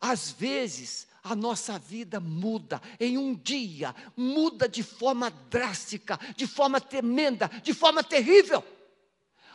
Às 0.00 0.30
vezes, 0.30 1.08
a 1.22 1.34
nossa 1.34 1.78
vida 1.78 2.20
muda 2.20 2.80
em 2.98 3.18
um 3.18 3.34
dia, 3.34 3.94
muda 4.16 4.68
de 4.68 4.82
forma 4.82 5.30
drástica, 5.30 6.18
de 6.36 6.46
forma 6.46 6.80
tremenda, 6.80 7.48
de 7.62 7.74
forma 7.74 8.02
terrível. 8.02 8.64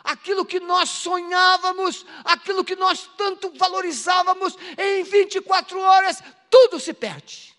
Aquilo 0.03 0.45
que 0.45 0.59
nós 0.59 0.89
sonhávamos, 0.89 2.05
aquilo 2.25 2.63
que 2.63 2.75
nós 2.75 3.09
tanto 3.17 3.51
valorizávamos, 3.57 4.55
em 4.77 5.03
24 5.03 5.79
horas, 5.79 6.21
tudo 6.49 6.79
se 6.79 6.93
perde. 6.93 7.55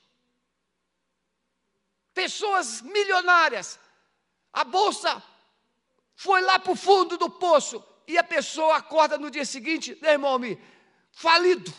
Pessoas 2.13 2.83
milionárias, 2.83 3.79
a 4.53 4.63
bolsa 4.63 5.23
foi 6.15 6.43
lá 6.43 6.59
para 6.59 6.73
o 6.73 6.77
fundo 6.77 7.17
do 7.17 7.29
poço, 7.29 7.83
e 8.07 8.19
a 8.19 8.25
pessoa 8.25 8.77
acorda 8.77 9.19
no 9.19 9.31
dia 9.31 9.45
seguinte, 9.45 9.97
meu 10.01 10.13
irmão, 10.13 10.39
falido 11.13 11.73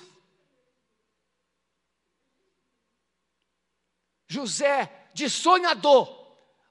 José, 4.28 5.08
de 5.14 5.30
sonhador, 5.30 6.26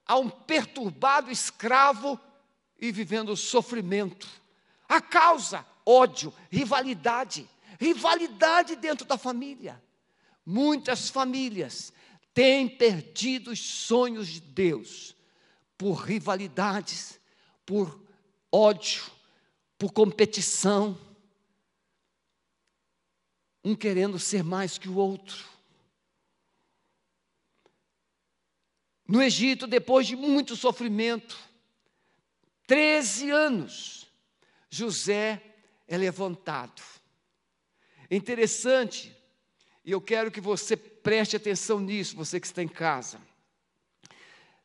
a 0.07 0.19
um 0.19 0.29
perturbado 0.29 1.31
escravo 1.31 2.21
e 2.79 2.93
vivendo 2.93 3.37
sofrimento. 3.37 4.29
A 4.89 5.01
causa, 5.01 5.67
ódio, 5.87 6.33
rivalidade, 6.51 7.49
rivalidade 7.81 8.77
dentro 8.77 9.07
da 9.07 9.17
família. 9.17 9.83
Muitas 10.45 11.09
famílias 11.09 11.93
têm 12.35 12.69
perdido 12.69 13.53
os 13.53 13.61
sonhos 13.61 14.29
de 14.29 14.41
Deus 14.41 15.17
por 15.79 15.95
rivalidades, 15.95 17.19
por 17.65 17.99
ódio, 18.53 19.05
por 19.85 19.93
competição. 19.93 20.99
um 23.63 23.75
querendo 23.75 24.19
ser 24.19 24.43
mais 24.43 24.77
que 24.77 24.89
o 24.89 24.97
outro. 24.97 25.43
No 29.09 29.23
Egito, 29.23 29.67
depois 29.67 30.07
de 30.07 30.17
muito 30.17 30.55
sofrimento, 30.55 31.39
13 32.67 33.31
anos, 33.31 34.07
José 34.69 35.43
é 35.89 35.97
levantado. 35.97 36.83
É 38.11 38.17
interessante, 38.17 39.17
e 39.83 39.91
eu 39.91 40.01
quero 40.01 40.31
que 40.31 40.43
você 40.43 40.77
preste 40.77 41.37
atenção 41.37 41.81
nisso, 41.81 42.17
você 42.17 42.39
que 42.39 42.47
está 42.47 42.63
em 42.63 42.69
casa. 42.69 43.19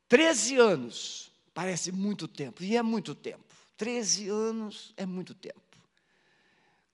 13 0.09 0.57
anos, 0.57 1.31
parece 1.53 1.89
muito 1.89 2.27
tempo, 2.27 2.63
e 2.63 2.75
é 2.75 2.81
muito 2.81 3.15
tempo. 3.15 3.48
13 3.79 4.27
anos 4.27 4.93
é 4.97 5.05
muito 5.05 5.33
tempo. 5.33 5.61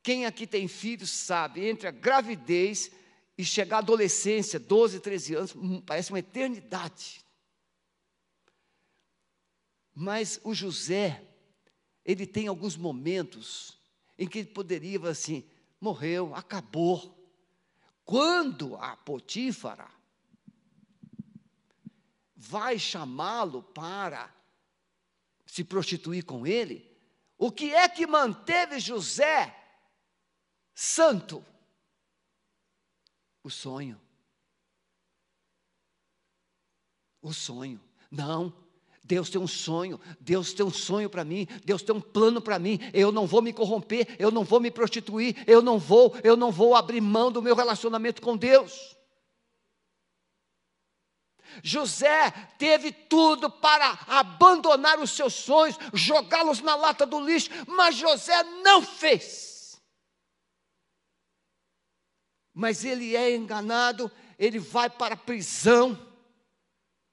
Quem 0.03 0.27
aqui 0.27 0.45
tem 0.45 0.67
filhos 0.67 1.09
sabe, 1.09 1.65
entre 1.67 1.87
a 1.87 1.91
gravidez 1.91 2.91
e 3.35 3.43
chegar 3.43 3.77
à 3.77 3.79
adolescência, 3.79 4.59
12, 4.59 4.99
13 4.99 5.33
anos, 5.33 5.55
hum, 5.55 5.81
parece 5.81 6.11
uma 6.11 6.19
eternidade. 6.19 7.25
Mas 9.95 10.39
o 10.43 10.53
José, 10.53 11.27
ele 12.05 12.27
tem 12.27 12.47
alguns 12.47 12.77
momentos 12.77 13.79
em 14.15 14.27
que 14.27 14.37
ele 14.37 14.49
poderia 14.49 15.01
assim: 15.09 15.43
morreu, 15.81 16.35
acabou. 16.35 17.17
Quando 18.03 18.75
a 18.75 18.95
Potífara 18.95 19.89
vai 22.35 22.77
chamá-lo 22.77 23.63
para 23.63 24.34
se 25.45 25.63
prostituir 25.63 26.23
com 26.23 26.45
ele, 26.45 26.89
o 27.37 27.51
que 27.51 27.73
é 27.73 27.87
que 27.87 28.07
manteve 28.07 28.79
José 28.79 29.55
santo? 30.73 31.45
O 33.43 33.49
sonho. 33.49 33.99
O 37.21 37.33
sonho. 37.33 37.79
Não, 38.09 38.53
Deus 39.03 39.29
tem 39.29 39.39
um 39.39 39.47
sonho, 39.47 39.99
Deus 40.19 40.51
tem 40.51 40.65
um 40.65 40.71
sonho 40.71 41.09
para 41.09 41.23
mim, 41.23 41.47
Deus 41.63 41.83
tem 41.83 41.95
um 41.95 42.01
plano 42.01 42.41
para 42.41 42.57
mim. 42.57 42.79
Eu 42.91 43.11
não 43.11 43.27
vou 43.27 43.41
me 43.41 43.53
corromper, 43.53 44.15
eu 44.17 44.31
não 44.31 44.43
vou 44.43 44.59
me 44.59 44.71
prostituir, 44.71 45.43
eu 45.45 45.61
não 45.61 45.77
vou, 45.77 46.15
eu 46.23 46.35
não 46.35 46.51
vou 46.51 46.75
abrir 46.75 47.01
mão 47.01 47.31
do 47.31 47.41
meu 47.41 47.55
relacionamento 47.55 48.21
com 48.21 48.35
Deus. 48.35 48.95
José 51.63 52.31
teve 52.57 52.91
tudo 52.91 53.49
para 53.49 53.97
abandonar 54.07 54.99
os 54.99 55.11
seus 55.11 55.33
sonhos, 55.33 55.77
jogá-los 55.93 56.61
na 56.61 56.75
lata 56.75 57.05
do 57.05 57.19
lixo, 57.19 57.49
mas 57.67 57.95
José 57.95 58.43
não 58.63 58.81
fez. 58.81 59.81
Mas 62.53 62.85
ele 62.85 63.15
é 63.15 63.35
enganado, 63.35 64.11
ele 64.39 64.59
vai 64.59 64.89
para 64.89 65.15
a 65.15 65.17
prisão. 65.17 65.99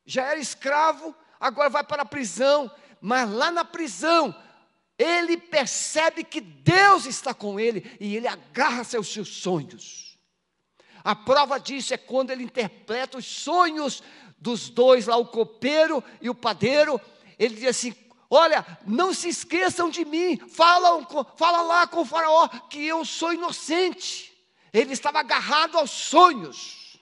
Já 0.04 0.26
era 0.26 0.38
escravo, 0.38 1.14
agora 1.40 1.68
vai 1.68 1.84
para 1.84 2.02
a 2.02 2.06
prisão, 2.06 2.70
mas 3.00 3.28
lá 3.30 3.50
na 3.50 3.64
prisão, 3.64 4.34
ele 4.96 5.36
percebe 5.36 6.22
que 6.22 6.40
Deus 6.40 7.06
está 7.06 7.34
com 7.34 7.58
ele 7.58 7.96
e 7.98 8.16
ele 8.16 8.28
agarra 8.28 8.84
seus 8.84 9.12
seus 9.12 9.28
sonhos. 9.28 10.18
A 11.04 11.16
prova 11.16 11.58
disso 11.58 11.92
é 11.92 11.96
quando 11.96 12.30
ele 12.30 12.44
interpreta 12.44 13.18
os 13.18 13.26
sonhos 13.26 14.02
dos 14.42 14.68
dois 14.68 15.06
lá, 15.06 15.16
o 15.16 15.26
copeiro 15.26 16.02
e 16.20 16.28
o 16.28 16.34
padeiro. 16.34 17.00
Ele 17.38 17.54
diz 17.54 17.68
assim: 17.68 17.94
Olha, 18.28 18.66
não 18.84 19.14
se 19.14 19.28
esqueçam 19.28 19.88
de 19.88 20.04
mim, 20.04 20.36
fala, 20.36 21.06
fala 21.36 21.62
lá 21.62 21.86
com 21.86 22.00
o 22.00 22.04
faraó 22.04 22.48
que 22.68 22.84
eu 22.84 23.04
sou 23.04 23.32
inocente. 23.32 24.32
Ele 24.72 24.92
estava 24.92 25.20
agarrado 25.20 25.78
aos 25.78 25.90
sonhos. 25.90 26.98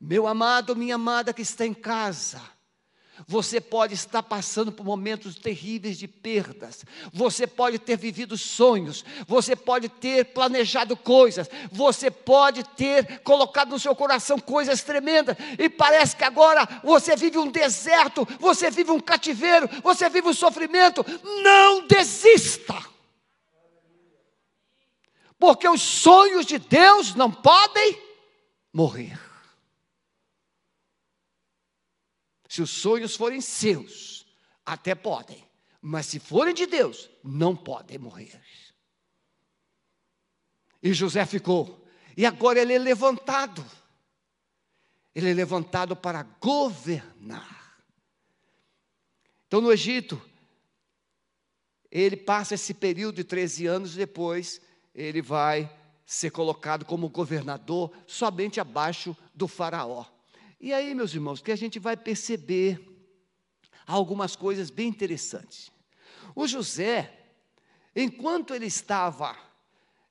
Meu 0.00 0.26
amado, 0.26 0.76
minha 0.76 0.94
amada 0.94 1.32
que 1.32 1.42
está 1.42 1.66
em 1.66 1.74
casa, 1.74 2.40
você 3.26 3.60
pode 3.60 3.94
estar 3.94 4.22
passando 4.22 4.72
por 4.72 4.84
momentos 4.84 5.36
terríveis 5.36 5.98
de 5.98 6.08
perdas, 6.08 6.84
você 7.12 7.46
pode 7.46 7.78
ter 7.78 7.96
vivido 7.96 8.36
sonhos, 8.36 9.04
você 9.26 9.56
pode 9.56 9.88
ter 9.88 10.26
planejado 10.26 10.96
coisas, 10.96 11.48
você 11.70 12.10
pode 12.10 12.64
ter 12.64 13.20
colocado 13.20 13.70
no 13.70 13.78
seu 13.78 13.94
coração 13.94 14.38
coisas 14.38 14.82
tremendas, 14.82 15.36
e 15.58 15.68
parece 15.68 16.16
que 16.16 16.24
agora 16.24 16.68
você 16.82 17.16
vive 17.16 17.38
um 17.38 17.50
deserto, 17.50 18.26
você 18.38 18.70
vive 18.70 18.90
um 18.90 19.00
cativeiro, 19.00 19.68
você 19.82 20.08
vive 20.08 20.28
um 20.28 20.34
sofrimento. 20.34 21.04
Não 21.42 21.86
desista, 21.86 22.78
porque 25.38 25.68
os 25.68 25.82
sonhos 25.82 26.46
de 26.46 26.58
Deus 26.58 27.14
não 27.14 27.30
podem 27.30 28.00
morrer. 28.72 29.31
Se 32.52 32.60
os 32.60 32.68
sonhos 32.68 33.16
forem 33.16 33.40
seus, 33.40 34.26
até 34.62 34.94
podem, 34.94 35.42
mas 35.80 36.04
se 36.04 36.18
forem 36.18 36.52
de 36.52 36.66
Deus, 36.66 37.08
não 37.24 37.56
podem 37.56 37.96
morrer. 37.96 38.38
E 40.82 40.92
José 40.92 41.24
ficou, 41.24 41.82
e 42.14 42.26
agora 42.26 42.60
ele 42.60 42.74
é 42.74 42.78
levantado. 42.78 43.64
Ele 45.14 45.30
é 45.30 45.32
levantado 45.32 45.96
para 45.96 46.24
governar. 46.24 47.82
Então, 49.46 49.62
no 49.62 49.72
Egito, 49.72 50.20
ele 51.90 52.18
passa 52.18 52.56
esse 52.56 52.74
período 52.74 53.14
de 53.14 53.24
13 53.24 53.66
anos, 53.66 53.94
depois 53.94 54.60
ele 54.94 55.22
vai 55.22 55.74
ser 56.04 56.30
colocado 56.30 56.84
como 56.84 57.08
governador 57.08 57.90
somente 58.06 58.60
abaixo 58.60 59.16
do 59.34 59.48
faraó. 59.48 60.04
E 60.62 60.72
aí, 60.72 60.94
meus 60.94 61.12
irmãos, 61.12 61.42
que 61.42 61.50
a 61.50 61.56
gente 61.56 61.80
vai 61.80 61.96
perceber 61.96 62.80
algumas 63.84 64.36
coisas 64.36 64.70
bem 64.70 64.86
interessantes. 64.86 65.72
O 66.36 66.46
José, 66.46 67.34
enquanto 67.96 68.54
ele 68.54 68.66
estava 68.66 69.36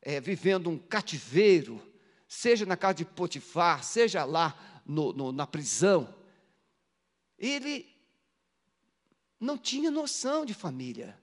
é, 0.02 0.20
vivendo 0.20 0.70
um 0.70 0.78
cativeiro, 0.78 1.82
seja 2.28 2.66
na 2.66 2.76
casa 2.76 2.96
de 2.96 3.06
Potifar, 3.06 3.82
seja 3.82 4.26
lá 4.26 4.82
no, 4.86 5.14
no, 5.14 5.32
na 5.32 5.48
prisão, 5.48 6.14
ele 7.40 7.90
não 9.40 9.58
tinha 9.58 9.90
noção 9.90 10.46
de 10.46 10.54
família. 10.54 11.18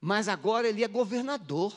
Mas 0.00 0.28
agora 0.28 0.68
ele 0.68 0.84
é 0.84 0.88
governador. 0.88 1.74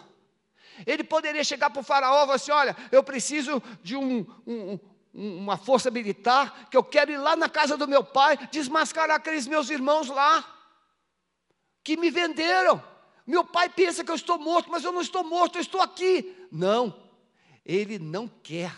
Ele 0.85 1.03
poderia 1.03 1.43
chegar 1.43 1.71
para 1.71 1.79
o 1.79 1.83
faraó 1.83 2.17
e 2.17 2.25
falar 2.25 2.35
assim: 2.35 2.51
olha, 2.51 2.77
eu 2.91 3.03
preciso 3.03 3.59
de 3.81 3.95
um, 3.95 4.19
um, 4.45 4.79
uma 5.13 5.57
força 5.57 5.89
militar, 5.89 6.69
que 6.69 6.77
eu 6.77 6.83
quero 6.83 7.11
ir 7.11 7.17
lá 7.17 7.35
na 7.35 7.49
casa 7.49 7.75
do 7.75 7.87
meu 7.87 8.03
pai, 8.03 8.37
desmascarar 8.51 9.17
aqueles 9.17 9.47
meus 9.47 9.69
irmãos 9.69 10.07
lá, 10.07 10.43
que 11.83 11.97
me 11.97 12.09
venderam. 12.09 12.83
Meu 13.25 13.43
pai 13.43 13.69
pensa 13.69 14.03
que 14.03 14.11
eu 14.11 14.15
estou 14.15 14.37
morto, 14.37 14.69
mas 14.69 14.83
eu 14.83 14.91
não 14.91 15.01
estou 15.01 15.23
morto, 15.23 15.57
eu 15.57 15.61
estou 15.61 15.81
aqui. 15.81 16.35
Não, 16.51 16.95
ele 17.65 17.99
não 17.99 18.27
quer 18.27 18.75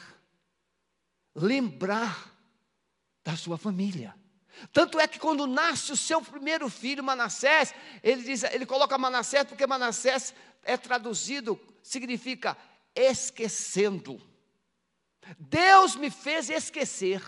lembrar 1.36 2.32
da 3.24 3.36
sua 3.36 3.58
família. 3.58 4.16
Tanto 4.74 5.00
é 5.00 5.08
que 5.08 5.20
quando 5.20 5.48
nasce 5.48 5.92
o 5.92 5.98
seu 5.98 6.22
primeiro 6.22 6.70
filho, 6.70 7.04
Manassés, 7.04 7.74
ele 8.04 8.22
diz, 8.22 8.44
ele 8.44 8.66
coloca 8.66 8.98
Manassés 8.98 9.46
porque 9.46 9.66
Manassés 9.66 10.34
é 10.64 10.78
traduzido, 10.78 11.60
significa 11.82 12.58
esquecendo. 12.96 14.22
Deus 15.38 15.96
me 15.96 16.10
fez 16.10 16.50
esquecer. 16.50 17.22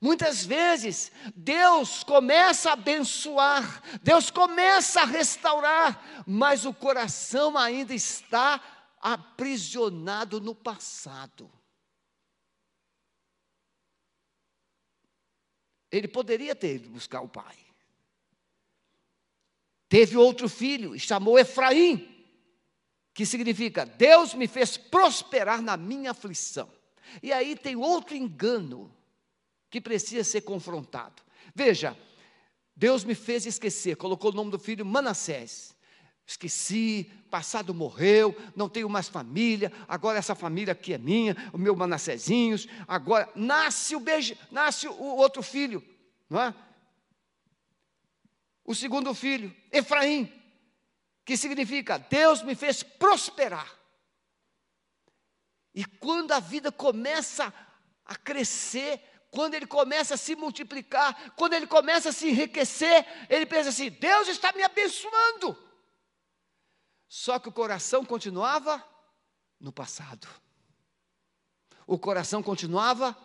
Muitas 0.00 0.44
vezes, 0.44 1.10
Deus 1.34 2.02
começa 2.02 2.70
a 2.70 2.72
abençoar, 2.74 3.82
Deus 4.02 4.30
começa 4.30 5.02
a 5.02 5.06
restaurar, 5.06 6.24
mas 6.26 6.66
o 6.66 6.74
coração 6.74 7.56
ainda 7.56 7.94
está 7.94 8.60
aprisionado 9.00 10.40
no 10.40 10.54
passado. 10.54 11.50
Ele 15.90 16.08
poderia 16.08 16.54
ter 16.54 16.74
ido 16.74 16.90
buscar 16.90 17.22
o 17.22 17.28
pai. 17.28 17.56
Teve 19.88 20.16
outro 20.16 20.48
filho, 20.48 20.98
chamou 20.98 21.38
Efraim 21.38 22.15
que 23.16 23.24
significa 23.24 23.86
Deus 23.86 24.34
me 24.34 24.46
fez 24.46 24.76
prosperar 24.76 25.62
na 25.62 25.74
minha 25.74 26.10
aflição. 26.10 26.70
E 27.22 27.32
aí 27.32 27.56
tem 27.56 27.74
outro 27.74 28.14
engano 28.14 28.94
que 29.70 29.80
precisa 29.80 30.22
ser 30.22 30.42
confrontado. 30.42 31.22
Veja, 31.54 31.96
Deus 32.76 33.04
me 33.04 33.14
fez 33.14 33.46
esquecer, 33.46 33.96
colocou 33.96 34.30
o 34.30 34.34
nome 34.34 34.50
do 34.50 34.58
filho 34.58 34.84
Manassés. 34.84 35.74
Esqueci, 36.26 37.10
passado 37.30 37.72
morreu, 37.72 38.36
não 38.54 38.68
tenho 38.68 38.88
mais 38.90 39.08
família, 39.08 39.72
agora 39.88 40.18
essa 40.18 40.34
família 40.34 40.72
aqui 40.72 40.92
é 40.92 40.98
minha, 40.98 41.34
o 41.54 41.58
meu 41.58 41.74
Manassézinhos, 41.74 42.68
agora 42.86 43.30
nasce 43.34 43.96
o 43.96 44.00
beijo, 44.00 44.36
nasce 44.50 44.88
o 44.88 45.16
outro 45.16 45.42
filho, 45.42 45.82
não 46.28 46.42
é? 46.42 46.54
O 48.62 48.74
segundo 48.74 49.14
filho, 49.14 49.54
Efraim. 49.72 50.30
Que 51.26 51.36
significa 51.36 51.98
Deus 51.98 52.40
me 52.42 52.54
fez 52.54 52.84
prosperar. 52.84 53.76
E 55.74 55.84
quando 55.84 56.30
a 56.30 56.38
vida 56.38 56.70
começa 56.70 57.52
a 58.04 58.14
crescer, 58.14 59.02
quando 59.30 59.54
ele 59.54 59.66
começa 59.66 60.14
a 60.14 60.16
se 60.16 60.36
multiplicar, 60.36 61.32
quando 61.32 61.54
ele 61.54 61.66
começa 61.66 62.10
a 62.10 62.12
se 62.12 62.28
enriquecer, 62.28 63.04
ele 63.28 63.44
pensa 63.44 63.70
assim: 63.70 63.90
Deus 63.90 64.28
está 64.28 64.52
me 64.52 64.62
abençoando. 64.62 65.58
Só 67.08 67.40
que 67.40 67.48
o 67.48 67.52
coração 67.52 68.04
continuava 68.04 68.82
no 69.58 69.72
passado. 69.72 70.28
O 71.86 71.98
coração 71.98 72.40
continuava 72.40 73.16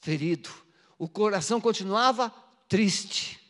ferido. 0.00 0.50
O 0.96 1.08
coração 1.08 1.60
continuava 1.60 2.30
triste. 2.68 3.41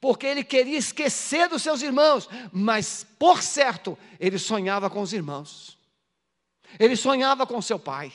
Porque 0.00 0.26
ele 0.26 0.44
queria 0.44 0.78
esquecer 0.78 1.48
dos 1.48 1.62
seus 1.62 1.82
irmãos, 1.82 2.28
mas 2.52 3.06
por 3.18 3.42
certo, 3.42 3.98
ele 4.18 4.38
sonhava 4.38 4.88
com 4.88 5.00
os 5.00 5.12
irmãos. 5.12 5.78
Ele 6.78 6.96
sonhava 6.96 7.46
com 7.46 7.60
seu 7.60 7.78
pai. 7.78 8.12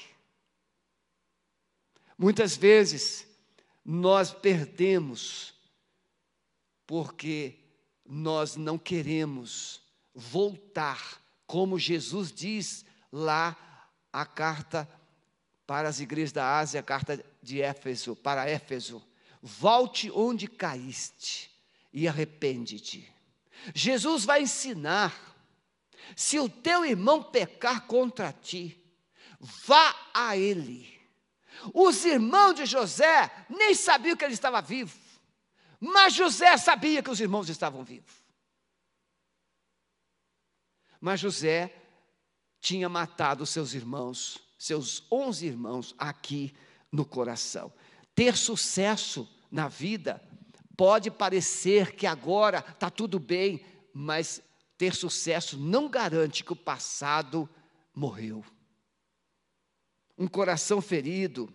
Muitas 2.18 2.58
vezes 2.58 3.28
nós 3.86 4.34
perdemos 4.34 5.54
porque 6.86 7.60
nós 8.06 8.56
não 8.56 8.78
queremos 8.78 9.82
voltar, 10.16 11.22
como 11.46 11.78
Jesus 11.78 12.32
diz 12.32 12.86
lá 13.12 13.56
a 14.12 14.26
carta 14.26 14.90
para 15.68 15.90
as 15.90 16.00
igrejas 16.00 16.32
da 16.32 16.58
Ásia, 16.58 16.80
a 16.80 16.84
carta 16.84 17.24
de 17.42 17.62
Éfeso, 17.62 18.16
para 18.16 18.50
Éfeso. 18.50 19.06
Volte 19.42 20.10
onde 20.10 20.48
caíste 20.48 21.57
e 21.98 22.08
arrepende-te. 22.08 23.12
Jesus 23.74 24.24
vai 24.24 24.44
ensinar 24.44 25.36
se 26.16 26.38
o 26.38 26.48
teu 26.48 26.86
irmão 26.86 27.24
pecar 27.24 27.88
contra 27.88 28.32
ti, 28.32 28.80
vá 29.40 29.96
a 30.14 30.38
ele. 30.38 30.96
Os 31.74 32.06
irmãos 32.06 32.54
de 32.54 32.68
José 32.68 33.48
nem 33.50 33.74
sabiam 33.74 34.16
que 34.16 34.24
ele 34.24 34.36
estava 34.36 34.62
vivo, 34.62 34.96
mas 35.80 36.14
José 36.14 36.56
sabia 36.58 37.02
que 37.02 37.10
os 37.10 37.20
irmãos 37.20 37.50
estavam 37.50 37.84
vivos. 37.84 38.14
Mas 41.02 41.20
José 41.20 41.76
tinha 42.62 42.88
matado 42.88 43.44
seus 43.44 43.74
irmãos, 43.74 44.38
seus 44.56 45.04
onze 45.12 45.48
irmãos, 45.48 45.96
aqui 45.98 46.56
no 46.92 47.04
coração. 47.04 47.74
Ter 48.14 48.38
sucesso 48.38 49.28
na 49.50 49.68
vida 49.68 50.22
pode 50.78 51.10
parecer 51.10 51.96
que 51.96 52.06
agora 52.06 52.60
está 52.60 52.90
tudo 52.90 53.20
bem, 53.20 53.66
mas 53.92 54.42
ter 54.78 54.94
sucesso 54.94 55.58
não 55.58 55.90
garante 55.90 56.44
que 56.44 56.54
o 56.54 56.56
passado 56.56 57.50
morreu. 57.94 58.46
Um 60.16 60.28
coração 60.28 60.80
ferido, 60.80 61.52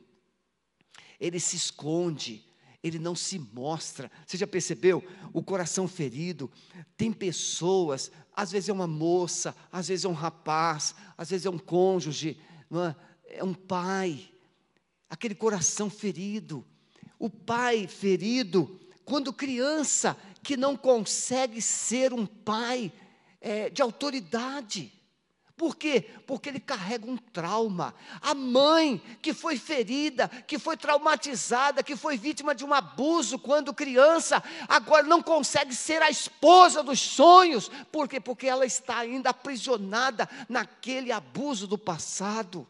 ele 1.21 1.39
se 1.39 1.55
esconde, 1.55 2.45
ele 2.83 2.99
não 2.99 3.15
se 3.15 3.39
mostra. 3.39 4.11
Você 4.27 4.37
já 4.37 4.47
percebeu? 4.47 5.05
O 5.33 5.43
coração 5.43 5.87
ferido, 5.87 6.51
tem 6.97 7.13
pessoas, 7.13 8.11
às 8.35 8.51
vezes 8.51 8.69
é 8.69 8.73
uma 8.73 8.89
moça, 8.89 9.55
às 9.71 9.87
vezes 9.87 10.05
é 10.05 10.09
um 10.09 10.15
rapaz, 10.15 10.97
às 11.17 11.31
vezes 11.31 11.47
é 11.47 11.51
um 11.51 11.59
cônjuge, 11.59 12.41
é? 12.73 13.39
é 13.39 13.45
um 13.45 13.55
pai. 13.55 14.29
Aquele 15.09 15.35
coração 15.35 15.89
ferido. 15.89 16.67
O 17.21 17.31
pai 17.31 17.87
ferido, 17.87 18.81
quando 19.05 19.33
criança, 19.33 20.17
que 20.43 20.57
não 20.57 20.77
consegue 20.77 21.61
ser 21.63 22.13
um 22.13 22.27
pai 22.27 22.93
é, 23.41 23.71
de 23.71 23.83
autoridade. 23.83 24.93
Por 25.57 25.77
quê? 25.77 26.05
Porque 26.27 26.49
ele 26.49 26.59
carrega 26.59 27.09
um 27.09 27.17
trauma. 27.17 27.95
A 28.21 28.35
mãe 28.35 29.01
que 29.23 29.33
foi 29.33 29.57
ferida, 29.57 30.27
que 30.29 30.59
foi 30.59 30.77
traumatizada, 30.77 31.85
que 31.85 31.95
foi 31.95 32.19
vítima 32.19 32.53
de 32.53 32.65
um 32.65 32.75
abuso 32.75 33.39
quando 33.39 33.73
criança, 33.73 34.43
agora 34.69 35.05
não 35.05 35.23
consegue 35.23 35.73
ser 35.73 36.03
a 36.03 36.11
esposa 36.11 36.83
dos 36.83 36.99
sonhos. 36.99 37.71
Por 37.93 38.09
quê? 38.09 38.19
Porque 38.19 38.49
ela 38.49 38.67
está 38.67 38.99
ainda 38.99 39.31
aprisionada 39.31 40.29
naquele 40.49 41.13
abuso 41.13 41.69
do 41.69 41.79
passado. 41.79 42.67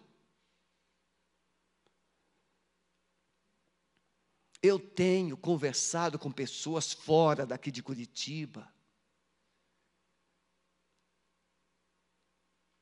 Eu 4.62 4.78
tenho 4.78 5.36
conversado 5.36 6.18
com 6.18 6.30
pessoas 6.30 6.92
fora 6.92 7.44
daqui 7.44 7.70
de 7.70 7.82
Curitiba 7.82 8.72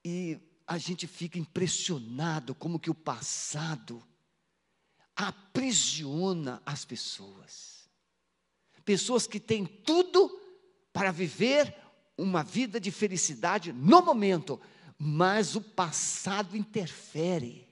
E 0.05 0.39
a 0.67 0.79
gente 0.79 1.07
fica 1.07 1.39
impressionado 1.39 2.55
como 2.55 2.79
que 2.79 2.91
o 2.91 2.95
passado 2.95 4.03
aprisiona 5.15 6.63
as 6.65 6.85
pessoas. 6.85 7.89
Pessoas 8.85 9.27
que 9.27 9.39
têm 9.39 9.67
tudo 9.67 10.41
para 10.93 11.11
viver 11.11 11.75
uma 12.17 12.43
vida 12.43 12.81
de 12.81 12.91
felicidade 12.91 13.73
no 13.73 14.03
momento, 14.03 14.61
mas 14.99 15.55
o 15.55 15.61
passado 15.61 16.57
interfere. 16.57 17.69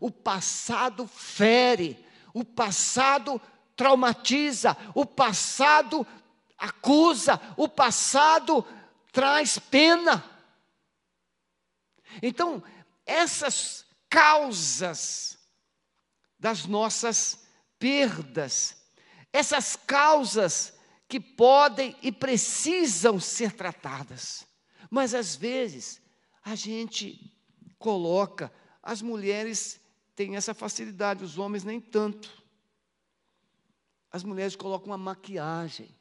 O 0.00 0.10
passado 0.10 1.06
fere, 1.06 1.98
o 2.34 2.44
passado 2.44 3.40
traumatiza, 3.76 4.76
o 4.94 5.06
passado 5.06 6.06
acusa, 6.58 7.40
o 7.56 7.68
passado 7.68 8.66
traz 9.12 9.58
pena. 9.58 10.22
Então, 12.20 12.62
essas 13.06 13.86
causas 14.10 15.38
das 16.38 16.66
nossas 16.66 17.46
perdas, 17.78 18.76
essas 19.32 19.76
causas 19.76 20.74
que 21.08 21.20
podem 21.20 21.96
e 22.02 22.10
precisam 22.10 23.20
ser 23.20 23.52
tratadas, 23.52 24.46
mas 24.90 25.14
às 25.14 25.36
vezes 25.36 26.02
a 26.42 26.54
gente 26.54 27.32
coloca, 27.78 28.52
as 28.82 29.00
mulheres 29.00 29.80
têm 30.14 30.36
essa 30.36 30.54
facilidade, 30.54 31.24
os 31.24 31.38
homens 31.38 31.64
nem 31.64 31.80
tanto. 31.80 32.42
As 34.10 34.22
mulheres 34.22 34.54
colocam 34.54 34.88
uma 34.88 34.98
maquiagem, 34.98 35.94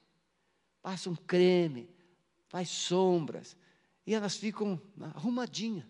passam 0.81 1.15
creme, 1.15 1.89
faz 2.47 2.69
sombras, 2.69 3.57
e 4.05 4.13
elas 4.13 4.35
ficam 4.35 4.79
arrumadinhas. 5.15 5.85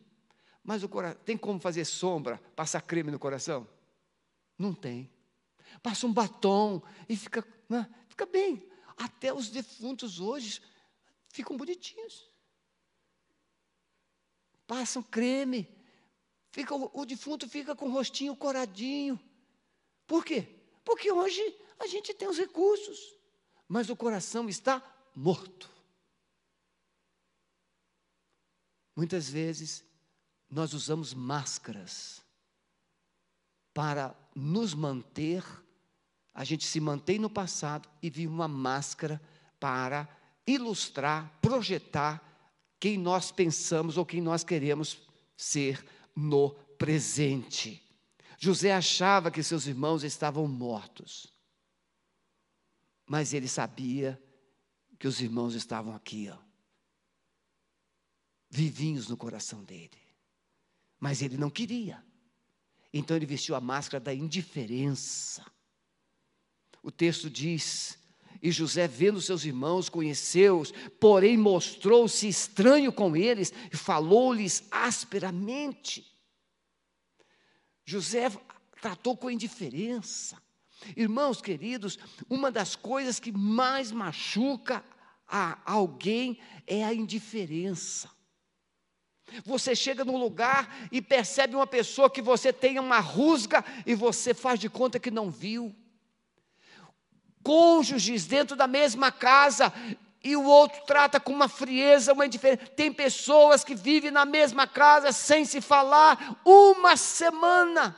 Mas 0.63 0.81
o 0.83 0.89
coração, 0.89 1.21
tem 1.25 1.38
como 1.38 1.59
fazer 1.59 1.83
sombra, 1.83 2.38
passar 2.55 2.81
creme 2.81 3.12
no 3.12 3.19
coração? 3.19 3.67
Não 4.57 4.73
tem. 4.73 5.12
Passa 5.81 6.07
um 6.07 6.13
batom 6.13 6.81
e 7.09 7.17
fica, 7.17 7.45
né, 7.67 7.89
fica 8.07 8.25
bem. 8.25 8.65
Até 8.95 9.33
os 9.33 9.49
defuntos 9.49 10.19
hoje 10.21 10.62
ficam 11.27 11.57
bonitinhos. 11.57 12.31
Passam 14.65 15.03
creme. 15.03 15.67
Fica, 16.53 16.75
o, 16.75 17.03
defunto 17.03 17.49
fica 17.49 17.75
com 17.75 17.87
o 17.87 17.91
rostinho 17.91 18.35
coradinho. 18.35 19.19
Por 20.05 20.23
quê? 20.23 20.47
Porque 20.85 21.11
hoje 21.11 21.41
a 21.79 21.87
gente 21.87 22.13
tem 22.13 22.27
os 22.27 22.37
recursos, 22.37 23.15
mas 23.67 23.89
o 23.89 23.95
coração 23.95 24.47
está 24.47 24.79
morto. 25.15 25.67
Muitas 28.95 29.27
vezes 29.27 29.83
nós 30.47 30.75
usamos 30.75 31.11
máscaras 31.11 32.21
para 33.73 34.15
nos 34.35 34.75
manter, 34.75 35.43
a 36.35 36.43
gente 36.43 36.67
se 36.67 36.79
mantém 36.79 37.17
no 37.17 37.31
passado 37.31 37.89
e 37.99 38.11
vive 38.11 38.31
uma 38.31 38.47
máscara 38.47 39.19
para 39.59 40.07
ilustrar, 40.45 41.35
projetar 41.41 42.21
quem 42.79 42.95
nós 42.95 43.31
pensamos 43.31 43.97
ou 43.97 44.05
quem 44.05 44.21
nós 44.21 44.43
queremos 44.43 45.01
ser 45.35 45.83
no 46.15 46.52
presente. 46.78 47.82
José 48.38 48.73
achava 48.73 49.32
que 49.32 49.41
seus 49.41 49.67
irmãos 49.67 50.04
estavam 50.04 50.47
mortos, 50.47 51.34
mas 53.06 53.34
ele 53.34 53.47
sabia 53.47 54.21
que 54.99 55.08
os 55.08 55.21
irmãos 55.21 55.54
estavam 55.54 55.95
aqui, 55.95 56.30
ó, 56.30 56.38
vivinhos 58.49 59.08
no 59.08 59.17
coração 59.17 59.63
dele. 59.63 59.97
Mas 60.99 61.21
ele 61.21 61.38
não 61.38 61.49
queria. 61.49 62.04
Então 62.93 63.17
ele 63.17 63.26
vestiu 63.26 63.56
a 63.56 63.62
máscara 63.62 64.04
da 64.04 64.13
indiferença. 64.13 65.45
O 66.82 66.91
texto 66.91 67.30
diz: 67.30 67.97
E 68.43 68.51
José, 68.51 68.89
vendo 68.89 69.21
seus 69.21 69.45
irmãos, 69.45 69.88
conheceu-os, 69.88 70.73
porém 70.99 71.38
mostrou-se 71.38 72.27
estranho 72.27 72.91
com 72.91 73.15
eles 73.15 73.53
e 73.71 73.77
falou-lhes 73.77 74.67
asperamente. 74.69 76.06
José 77.86 78.29
tratou 78.82 79.15
com 79.15 79.32
indiferença. 79.32 80.38
Irmãos 80.97 81.41
queridos, 81.41 81.97
uma 82.29 82.51
das 82.51 82.75
coisas 82.75 83.17
que 83.17 83.32
mais 83.32 83.93
machuca 83.93 84.84
a 85.25 85.58
alguém 85.65 86.38
é 86.67 86.84
a 86.84 86.93
indiferença. 86.93 88.12
Você 89.45 89.73
chega 89.73 90.03
num 90.03 90.17
lugar 90.17 90.89
e 90.91 91.01
percebe 91.01 91.56
uma 91.56 91.65
pessoa 91.65 92.10
que 92.10 92.21
você 92.21 92.51
tem 92.51 92.77
uma 92.77 92.99
rusga 92.99 93.63
e 93.86 93.95
você 93.95 94.34
faz 94.34 94.60
de 94.60 94.69
conta 94.69 94.99
que 94.99 95.10
não 95.10 95.32
viu. 95.32 95.73
Cônjuges 97.43 98.25
dentro 98.25 98.56
da 98.56 98.67
mesma 98.67 99.12
casa 99.12 99.71
e 100.23 100.36
o 100.36 100.43
outro 100.43 100.82
trata 100.86 101.19
com 101.19 101.34
uma 101.34 101.49
frieza, 101.49 102.13
uma 102.13 102.25
indiferença. 102.25 102.65
Tem 102.67 102.91
pessoas 102.91 103.63
que 103.63 103.75
vivem 103.75 104.10
na 104.10 104.25
mesma 104.25 104.65
casa 104.65 105.12
sem 105.12 105.43
se 105.43 105.60
falar 105.60 106.39
uma 106.45 106.95
semana. 106.95 107.95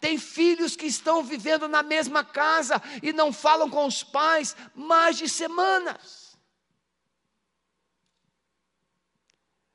Tem 0.00 0.18
filhos 0.18 0.74
que 0.74 0.86
estão 0.86 1.22
vivendo 1.22 1.68
na 1.68 1.82
mesma 1.82 2.24
casa 2.24 2.82
e 3.00 3.12
não 3.12 3.32
falam 3.32 3.70
com 3.70 3.86
os 3.86 4.02
pais 4.02 4.56
mais 4.74 5.16
de 5.16 5.28
semanas. 5.28 6.36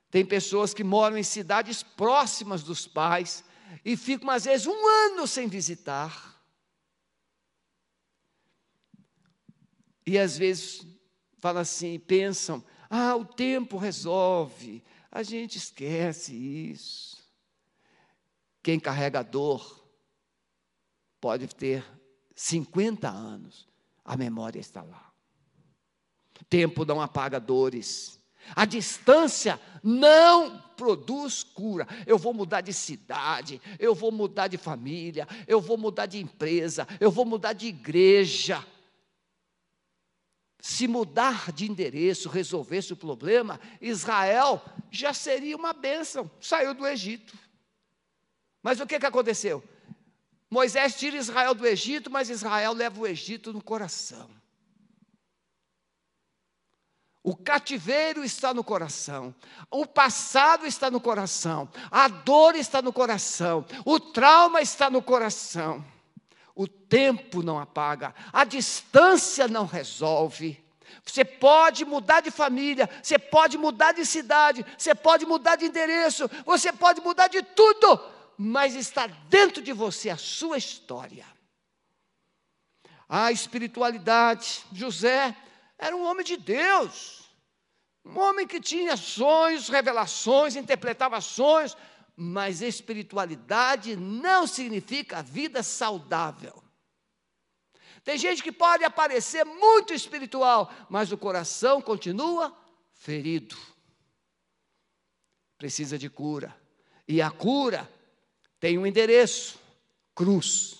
Tem 0.09 0.25
pessoas 0.25 0.73
que 0.73 0.83
moram 0.83 1.17
em 1.17 1.23
cidades 1.23 1.81
próximas 1.81 2.61
dos 2.61 2.85
pais 2.85 3.45
e 3.85 3.95
ficam, 3.95 4.29
às 4.29 4.43
vezes, 4.43 4.67
um 4.67 4.87
ano 4.87 5.25
sem 5.25 5.47
visitar. 5.47 6.30
E 10.05 10.17
às 10.17 10.37
vezes 10.37 10.85
falam 11.39 11.61
assim, 11.61 11.99
pensam: 11.99 12.63
ah, 12.89 13.15
o 13.15 13.25
tempo 13.25 13.77
resolve, 13.77 14.83
a 15.11 15.23
gente 15.23 15.57
esquece 15.57 16.33
isso. 16.35 17.17
Quem 18.63 18.79
carrega 18.79 19.23
dor 19.23 19.85
pode 21.19 21.47
ter 21.47 21.83
50 22.35 23.09
anos, 23.09 23.67
a 24.03 24.15
memória 24.15 24.59
está 24.59 24.81
lá. 24.81 25.11
Tempo 26.49 26.85
não 26.85 27.01
apaga 27.01 27.39
dores. 27.39 28.19
A 28.55 28.65
distância 28.65 29.59
não 29.83 30.59
produz 30.75 31.43
cura. 31.43 31.87
Eu 32.07 32.17
vou 32.17 32.33
mudar 32.33 32.61
de 32.61 32.73
cidade, 32.73 33.61
eu 33.79 33.93
vou 33.93 34.11
mudar 34.11 34.47
de 34.47 34.57
família, 34.57 35.27
eu 35.47 35.61
vou 35.61 35.77
mudar 35.77 36.07
de 36.07 36.19
empresa, 36.19 36.87
eu 36.99 37.11
vou 37.11 37.25
mudar 37.25 37.53
de 37.53 37.67
igreja. 37.67 38.65
Se 40.61 40.87
mudar 40.87 41.51
de 41.51 41.69
endereço 41.69 42.29
resolvesse 42.29 42.93
o 42.93 42.95
problema, 42.95 43.59
Israel 43.81 44.63
já 44.91 45.11
seria 45.11 45.57
uma 45.57 45.73
bênção, 45.73 46.29
saiu 46.39 46.75
do 46.75 46.87
Egito. 46.87 47.35
Mas 48.61 48.79
o 48.79 48.85
que, 48.85 48.99
que 48.99 49.05
aconteceu? 49.07 49.63
Moisés 50.51 50.99
tira 50.99 51.17
Israel 51.17 51.55
do 51.55 51.65
Egito, 51.65 52.11
mas 52.11 52.29
Israel 52.29 52.73
leva 52.73 52.99
o 52.99 53.07
Egito 53.07 53.51
no 53.51 53.63
coração. 53.63 54.29
O 57.23 57.35
cativeiro 57.35 58.23
está 58.23 58.53
no 58.53 58.63
coração, 58.63 59.33
o 59.69 59.85
passado 59.85 60.65
está 60.65 60.91
no 60.91 60.99
coração, 60.99 61.69
a 61.89 62.07
dor 62.07 62.55
está 62.55 62.81
no 62.81 62.91
coração, 62.91 63.65
o 63.85 63.99
trauma 63.99 64.61
está 64.61 64.89
no 64.89 65.01
coração. 65.01 65.83
O 66.55 66.67
tempo 66.67 67.41
não 67.41 67.59
apaga, 67.59 68.13
a 68.31 68.43
distância 68.43 69.47
não 69.47 69.65
resolve. 69.65 70.61
Você 71.05 71.23
pode 71.23 71.85
mudar 71.85 72.21
de 72.21 72.29
família, 72.29 72.89
você 73.01 73.17
pode 73.17 73.57
mudar 73.57 73.93
de 73.93 74.05
cidade, 74.05 74.65
você 74.77 74.93
pode 74.93 75.25
mudar 75.25 75.55
de 75.55 75.65
endereço, 75.65 76.29
você 76.45 76.71
pode 76.71 77.01
mudar 77.01 77.27
de 77.27 77.41
tudo, 77.41 77.99
mas 78.37 78.75
está 78.75 79.07
dentro 79.07 79.61
de 79.61 79.71
você 79.71 80.09
a 80.09 80.17
sua 80.17 80.57
história. 80.57 81.25
A 83.07 83.31
espiritualidade, 83.31 84.63
José 84.71 85.35
era 85.77 85.95
um 85.95 86.03
homem 86.03 86.25
de 86.25 86.37
Deus, 86.37 87.21
um 88.05 88.19
homem 88.19 88.47
que 88.47 88.59
tinha 88.59 88.97
sonhos, 88.97 89.69
revelações, 89.69 90.55
interpretava 90.55 91.19
sonhos, 91.21 91.75
mas 92.15 92.61
espiritualidade 92.61 93.95
não 93.95 94.45
significa 94.45 95.21
vida 95.21 95.63
saudável. 95.63 96.61
Tem 98.03 98.17
gente 98.17 98.41
que 98.41 98.51
pode 98.51 98.83
aparecer 98.83 99.45
muito 99.45 99.93
espiritual, 99.93 100.73
mas 100.89 101.11
o 101.11 101.17
coração 101.17 101.81
continua 101.81 102.55
ferido. 102.93 103.55
Precisa 105.57 105.97
de 105.97 106.09
cura. 106.09 106.55
E 107.07 107.21
a 107.21 107.29
cura 107.29 107.91
tem 108.59 108.77
um 108.77 108.85
endereço: 108.85 109.59
cruz. 110.15 110.79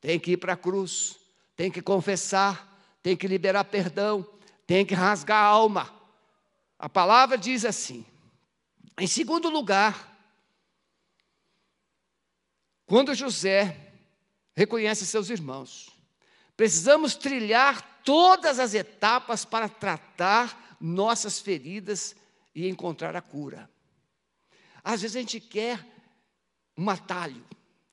Tem 0.00 0.18
que 0.18 0.32
ir 0.32 0.36
para 0.36 0.54
a 0.54 0.56
cruz, 0.56 1.16
tem 1.54 1.70
que 1.70 1.82
confessar, 1.82 2.80
tem 3.02 3.16
que 3.16 3.26
liberar 3.26 3.64
perdão, 3.64 4.26
tem 4.66 4.86
que 4.86 4.94
rasgar 4.94 5.42
a 5.42 5.46
alma. 5.46 5.92
A 6.78 6.88
palavra 6.88 7.36
diz 7.36 7.64
assim. 7.64 8.04
Em 8.98 9.06
segundo 9.06 9.50
lugar, 9.50 10.15
quando 12.86 13.14
José 13.14 13.76
reconhece 14.54 15.04
seus 15.04 15.28
irmãos, 15.28 15.90
precisamos 16.56 17.14
trilhar 17.14 18.02
todas 18.02 18.58
as 18.58 18.72
etapas 18.72 19.44
para 19.44 19.68
tratar 19.68 20.78
nossas 20.80 21.40
feridas 21.40 22.14
e 22.54 22.68
encontrar 22.68 23.16
a 23.16 23.20
cura. 23.20 23.68
Às 24.82 25.02
vezes 25.02 25.16
a 25.16 25.20
gente 25.20 25.40
quer 25.40 25.84
um 26.78 26.88
atalho. 26.88 27.44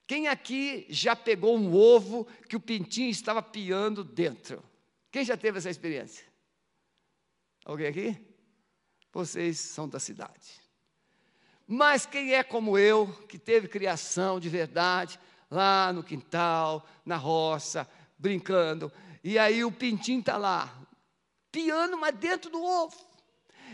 Quem 0.06 0.28
aqui 0.28 0.86
já 0.90 1.16
pegou 1.16 1.58
um 1.58 1.74
ovo 1.74 2.26
que 2.48 2.56
o 2.56 2.60
pintinho 2.60 3.10
estava 3.10 3.42
piando 3.42 4.04
dentro? 4.04 4.64
Quem 5.12 5.26
já 5.26 5.36
teve 5.36 5.58
essa 5.58 5.70
experiência? 5.70 6.26
Alguém 7.66 7.88
aqui? 7.88 8.18
Vocês 9.12 9.60
são 9.60 9.88
da 9.88 10.00
cidade. 10.00 10.63
Mas 11.68 12.06
quem 12.06 12.34
é 12.34 12.44
como 12.44 12.78
eu, 12.78 13.08
que 13.28 13.40
teve 13.40 13.68
criação 13.68 14.40
de 14.40 14.50
verdade, 14.50 15.20
lá 15.50 15.94
no 15.94 16.04
quintal, 16.04 16.88
na 17.06 17.16
roça, 17.16 17.90
brincando, 18.18 18.92
e 19.24 19.40
aí 19.40 19.64
o 19.64 19.72
pintinho 19.72 20.20
está 20.20 20.38
lá, 20.38 20.76
piando, 21.52 21.98
mas 21.98 22.16
dentro 22.16 22.50
do 22.50 22.62
ovo. 22.62 23.14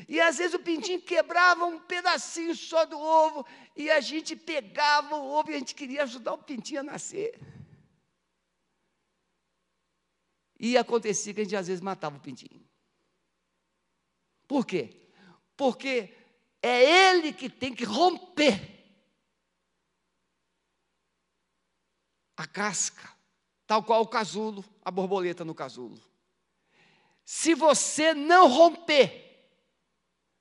E 0.08 0.22
às 0.22 0.38
vezes 0.38 0.54
o 0.54 0.60
pintinho 0.60 1.02
quebrava 1.02 1.66
um 1.66 1.80
pedacinho 1.80 2.56
só 2.56 2.86
do 2.86 2.98
ovo, 2.98 3.46
e 3.76 3.90
a 3.90 4.00
gente 4.00 4.36
pegava 4.36 5.16
o 5.16 5.28
ovo 5.32 5.52
e 5.52 5.56
a 5.56 5.60
gente 5.60 5.76
queria 5.76 6.04
ajudar 6.04 6.34
o 6.34 6.38
pintinho 6.38 6.82
a 6.82 6.84
nascer. 6.84 7.40
E 10.60 10.78
acontecia 10.78 11.34
que 11.34 11.42
a 11.42 11.44
gente 11.44 11.56
às 11.56 11.68
vezes 11.68 11.82
matava 11.82 12.18
o 12.18 12.20
pintinho. 12.20 12.68
Por 14.48 14.66
quê? 14.66 15.10
Porque 15.56 16.14
é 16.62 17.12
ele 17.12 17.34
que 17.34 17.50
tem 17.50 17.74
que 17.74 17.84
romper 17.84 18.80
a 22.36 22.48
casca, 22.48 23.10
tal 23.68 23.84
qual 23.84 24.02
o 24.02 24.08
casulo, 24.08 24.64
a 24.84 24.90
borboleta 24.90 25.44
no 25.44 25.54
casulo. 25.54 26.02
Se 27.26 27.54
você 27.54 28.14
não 28.14 28.48
romper, 28.48 29.52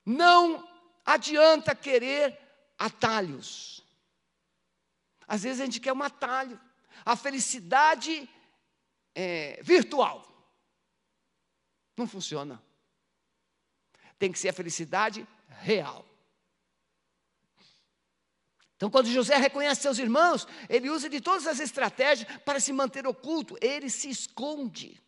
não 0.06 0.66
adianta 1.04 1.74
querer 1.74 2.38
atalhos. 2.78 3.84
Às 5.26 5.42
vezes 5.42 5.60
a 5.60 5.64
gente 5.66 5.80
quer 5.80 5.92
um 5.92 6.02
atalho. 6.02 6.58
A 7.04 7.14
felicidade 7.14 8.28
é, 9.14 9.60
virtual 9.62 10.26
não 11.96 12.06
funciona. 12.06 12.62
Tem 14.18 14.32
que 14.32 14.38
ser 14.38 14.48
a 14.48 14.52
felicidade 14.54 15.26
real. 15.48 16.07
Então, 18.78 18.88
quando 18.88 19.10
José 19.10 19.36
reconhece 19.36 19.82
seus 19.82 19.98
irmãos, 19.98 20.46
ele 20.68 20.88
usa 20.88 21.08
de 21.08 21.20
todas 21.20 21.48
as 21.48 21.58
estratégias 21.58 22.28
para 22.44 22.60
se 22.60 22.72
manter 22.72 23.08
oculto, 23.08 23.58
ele 23.60 23.90
se 23.90 24.08
esconde. 24.08 25.02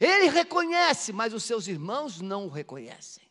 Ele 0.00 0.28
reconhece, 0.28 1.12
mas 1.12 1.32
os 1.32 1.44
seus 1.44 1.68
irmãos 1.68 2.20
não 2.20 2.46
o 2.46 2.50
reconhecem. 2.50 3.22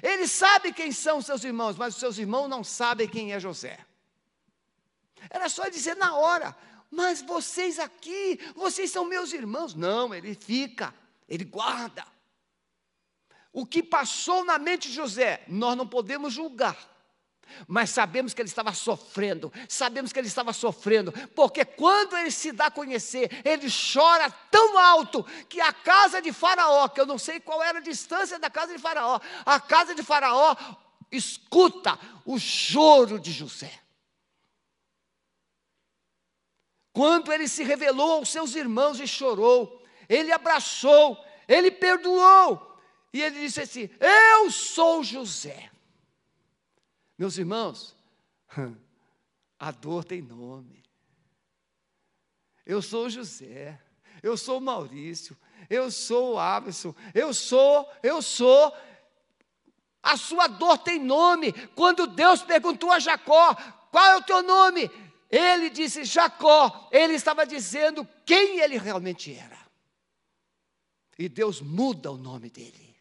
Ele 0.00 0.28
sabe 0.28 0.72
quem 0.72 0.92
são 0.92 1.20
seus 1.20 1.42
irmãos, 1.42 1.76
mas 1.76 1.94
os 1.94 2.00
seus 2.00 2.18
irmãos 2.18 2.46
não 2.46 2.62
sabem 2.62 3.08
quem 3.08 3.32
é 3.32 3.40
José. 3.40 3.84
Era 5.28 5.48
só 5.48 5.68
dizer 5.68 5.96
na 5.96 6.14
hora, 6.14 6.56
mas 6.88 7.20
vocês 7.20 7.80
aqui, 7.80 8.38
vocês 8.54 8.92
são 8.92 9.04
meus 9.04 9.32
irmãos. 9.32 9.74
Não, 9.74 10.14
ele 10.14 10.36
fica, 10.36 10.94
ele 11.28 11.44
guarda. 11.44 12.06
O 13.52 13.66
que 13.66 13.82
passou 13.82 14.44
na 14.44 14.56
mente 14.56 14.86
de 14.86 14.94
José, 14.94 15.42
nós 15.48 15.76
não 15.76 15.86
podemos 15.88 16.32
julgar. 16.32 16.91
Mas 17.66 17.90
sabemos 17.90 18.34
que 18.34 18.40
ele 18.40 18.48
estava 18.48 18.72
sofrendo, 18.72 19.52
sabemos 19.68 20.12
que 20.12 20.18
ele 20.18 20.28
estava 20.28 20.52
sofrendo, 20.52 21.12
porque 21.34 21.64
quando 21.64 22.16
ele 22.16 22.30
se 22.30 22.52
dá 22.52 22.66
a 22.66 22.70
conhecer, 22.70 23.30
ele 23.44 23.68
chora 23.70 24.30
tão 24.50 24.78
alto 24.78 25.24
que 25.48 25.60
a 25.60 25.72
casa 25.72 26.20
de 26.20 26.32
Faraó, 26.32 26.88
que 26.88 27.00
eu 27.00 27.06
não 27.06 27.18
sei 27.18 27.40
qual 27.40 27.62
era 27.62 27.78
a 27.78 27.82
distância 27.82 28.38
da 28.38 28.50
casa 28.50 28.72
de 28.72 28.78
Faraó, 28.78 29.20
a 29.44 29.60
casa 29.60 29.94
de 29.94 30.02
Faraó 30.02 30.56
escuta 31.10 31.98
o 32.24 32.38
choro 32.38 33.18
de 33.18 33.32
José. 33.32 33.72
Quando 36.92 37.32
ele 37.32 37.48
se 37.48 37.62
revelou 37.62 38.12
aos 38.12 38.28
seus 38.28 38.54
irmãos 38.54 39.00
e 39.00 39.06
chorou, 39.06 39.82
ele 40.08 40.30
abraçou, 40.30 41.18
ele 41.48 41.70
perdoou. 41.70 42.70
E 43.12 43.22
ele 43.22 43.40
disse 43.40 43.60
assim: 43.60 43.90
Eu 44.00 44.50
sou 44.50 45.02
José. 45.02 45.71
Meus 47.18 47.38
irmãos, 47.38 47.96
a 49.58 49.70
dor 49.70 50.04
tem 50.04 50.22
nome. 50.22 50.82
Eu 52.64 52.80
sou 52.80 53.10
José, 53.10 53.80
eu 54.22 54.36
sou 54.36 54.60
Maurício, 54.60 55.36
eu 55.68 55.90
sou 55.90 56.38
Abson, 56.38 56.94
eu 57.14 57.34
sou, 57.34 57.90
eu 58.02 58.22
sou. 58.22 58.76
A 60.02 60.16
sua 60.16 60.46
dor 60.46 60.78
tem 60.78 60.98
nome. 60.98 61.52
Quando 61.74 62.06
Deus 62.06 62.42
perguntou 62.42 62.90
a 62.90 62.98
Jacó: 62.98 63.54
Qual 63.90 64.04
é 64.04 64.16
o 64.16 64.22
teu 64.22 64.42
nome? 64.42 64.90
Ele 65.30 65.70
disse 65.70 66.04
Jacó. 66.04 66.88
Ele 66.92 67.14
estava 67.14 67.46
dizendo 67.46 68.06
quem 68.26 68.60
ele 68.60 68.78
realmente 68.78 69.32
era. 69.34 69.58
E 71.18 71.28
Deus 71.28 71.60
muda 71.60 72.10
o 72.10 72.16
nome 72.16 72.50
dele, 72.50 72.96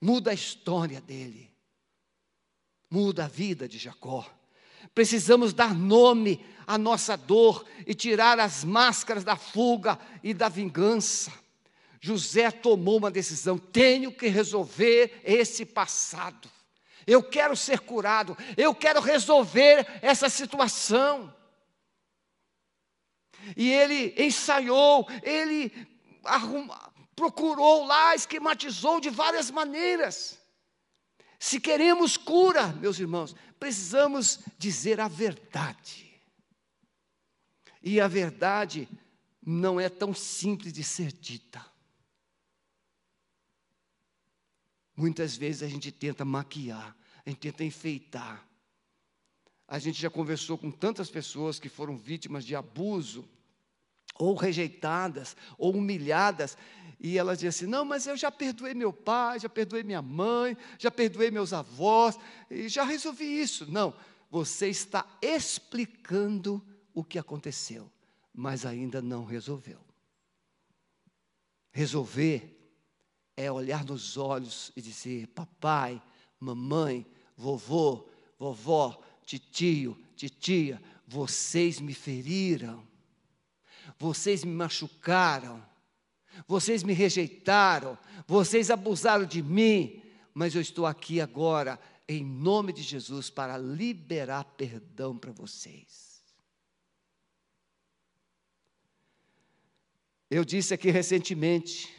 muda 0.00 0.30
a 0.30 0.34
história 0.34 1.00
dele, 1.00 1.50
muda 2.90 3.24
a 3.24 3.28
vida 3.28 3.68
de 3.68 3.78
Jacó. 3.78 4.26
Precisamos 4.94 5.52
dar 5.52 5.74
nome 5.74 6.44
à 6.66 6.78
nossa 6.78 7.16
dor 7.16 7.64
e 7.86 7.94
tirar 7.94 8.38
as 8.38 8.64
máscaras 8.64 9.24
da 9.24 9.36
fuga 9.36 9.98
e 10.22 10.32
da 10.32 10.48
vingança. 10.48 11.32
José 12.00 12.50
tomou 12.50 12.98
uma 12.98 13.10
decisão: 13.10 13.58
tenho 13.58 14.12
que 14.12 14.28
resolver 14.28 15.20
esse 15.24 15.64
passado. 15.64 16.50
Eu 17.06 17.22
quero 17.22 17.56
ser 17.56 17.80
curado, 17.80 18.36
eu 18.56 18.74
quero 18.74 19.00
resolver 19.00 19.86
essa 20.02 20.28
situação. 20.28 21.34
E 23.56 23.70
ele 23.70 24.14
ensaiou, 24.18 25.08
ele 25.22 25.72
procurou 27.16 27.86
lá, 27.86 28.14
esquematizou 28.14 29.00
de 29.00 29.08
várias 29.08 29.50
maneiras. 29.50 30.37
Se 31.38 31.60
queremos 31.60 32.16
cura, 32.16 32.68
meus 32.72 32.98
irmãos, 32.98 33.34
precisamos 33.58 34.40
dizer 34.58 35.00
a 35.00 35.06
verdade. 35.06 36.08
E 37.82 38.00
a 38.00 38.08
verdade 38.08 38.88
não 39.44 39.78
é 39.78 39.88
tão 39.88 40.12
simples 40.12 40.72
de 40.72 40.82
ser 40.82 41.12
dita. 41.12 41.64
Muitas 44.96 45.36
vezes 45.36 45.62
a 45.62 45.68
gente 45.68 45.92
tenta 45.92 46.24
maquiar, 46.24 46.96
a 47.24 47.30
gente 47.30 47.38
tenta 47.38 47.62
enfeitar. 47.62 48.44
A 49.68 49.78
gente 49.78 50.00
já 50.00 50.10
conversou 50.10 50.58
com 50.58 50.72
tantas 50.72 51.08
pessoas 51.08 51.60
que 51.60 51.68
foram 51.68 51.96
vítimas 51.96 52.44
de 52.44 52.56
abuso, 52.56 53.24
ou 54.18 54.34
rejeitadas, 54.34 55.36
ou 55.56 55.76
humilhadas, 55.76 56.58
e 57.00 57.16
elas 57.16 57.38
dizem 57.38 57.48
assim: 57.48 57.66
Não, 57.66 57.84
mas 57.84 58.06
eu 58.06 58.16
já 58.16 58.30
perdoei 58.30 58.74
meu 58.74 58.92
pai, 58.92 59.38
já 59.38 59.48
perdoei 59.48 59.82
minha 59.82 60.02
mãe, 60.02 60.56
já 60.78 60.90
perdoei 60.90 61.30
meus 61.30 61.52
avós, 61.52 62.18
e 62.50 62.68
já 62.68 62.84
resolvi 62.84 63.24
isso. 63.24 63.70
Não, 63.70 63.94
você 64.30 64.68
está 64.68 65.06
explicando 65.22 66.64
o 66.92 67.04
que 67.04 67.18
aconteceu, 67.18 67.90
mas 68.34 68.66
ainda 68.66 69.00
não 69.00 69.24
resolveu. 69.24 69.78
Resolver 71.70 72.56
é 73.36 73.50
olhar 73.50 73.84
nos 73.84 74.16
olhos 74.16 74.72
e 74.74 74.82
dizer: 74.82 75.28
Papai, 75.28 76.02
mamãe, 76.40 77.06
vovô, 77.36 78.08
vovó, 78.36 79.00
titio, 79.24 79.96
titia, 80.16 80.82
vocês 81.06 81.80
me 81.80 81.94
feriram, 81.94 82.84
vocês 83.96 84.42
me 84.42 84.52
machucaram, 84.52 85.64
vocês 86.46 86.82
me 86.82 86.92
rejeitaram, 86.92 87.98
vocês 88.26 88.70
abusaram 88.70 89.24
de 89.24 89.42
mim, 89.42 90.02
mas 90.32 90.54
eu 90.54 90.60
estou 90.60 90.86
aqui 90.86 91.20
agora, 91.20 91.78
em 92.08 92.24
nome 92.24 92.72
de 92.72 92.82
Jesus, 92.82 93.30
para 93.30 93.56
liberar 93.58 94.44
perdão 94.44 95.16
para 95.16 95.32
vocês. 95.32 96.22
Eu 100.30 100.44
disse 100.44 100.74
aqui 100.74 100.90
recentemente, 100.90 101.92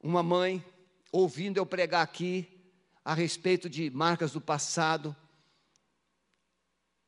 uma 0.00 0.22
mãe, 0.22 0.64
ouvindo 1.10 1.58
eu 1.58 1.66
pregar 1.66 2.02
aqui 2.02 2.48
a 3.04 3.12
respeito 3.14 3.68
de 3.68 3.90
marcas 3.90 4.32
do 4.32 4.40
passado, 4.40 5.14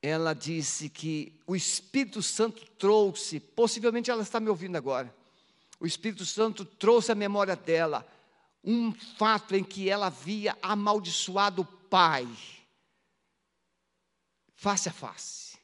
ela 0.02 0.34
disse 0.34 0.88
que 0.88 1.40
o 1.46 1.56
Espírito 1.56 2.22
Santo 2.22 2.64
trouxe, 2.72 3.40
possivelmente 3.40 4.10
ela 4.10 4.22
está 4.22 4.38
me 4.38 4.48
ouvindo 4.48 4.76
agora, 4.76 5.14
o 5.78 5.86
Espírito 5.86 6.24
Santo 6.24 6.64
trouxe 6.64 7.12
à 7.12 7.14
memória 7.14 7.56
dela 7.56 8.06
um 8.64 8.92
fato 8.92 9.54
em 9.54 9.62
que 9.62 9.88
ela 9.88 10.06
havia 10.06 10.56
amaldiçoado 10.60 11.62
o 11.62 11.64
pai, 11.64 12.26
face 14.54 14.88
a 14.88 14.92
face. 14.92 15.56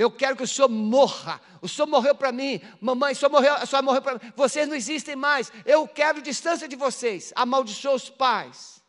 Eu 0.00 0.10
quero 0.10 0.34
que 0.34 0.42
o 0.42 0.48
senhor 0.48 0.68
morra. 0.70 1.38
O 1.60 1.68
senhor 1.68 1.86
morreu 1.86 2.14
para 2.14 2.32
mim. 2.32 2.58
Mamãe, 2.80 3.12
o 3.12 3.16
senhor 3.16 3.30
morreu, 3.30 3.52
morreu 3.82 4.00
para 4.00 4.14
mim. 4.14 4.32
Vocês 4.34 4.66
não 4.66 4.74
existem 4.74 5.14
mais. 5.14 5.52
Eu 5.66 5.86
quero 5.86 6.22
distância 6.22 6.66
de 6.66 6.74
vocês. 6.74 7.34
Amaldiçoou 7.36 7.96
os 7.96 8.08
pais. 8.08 8.82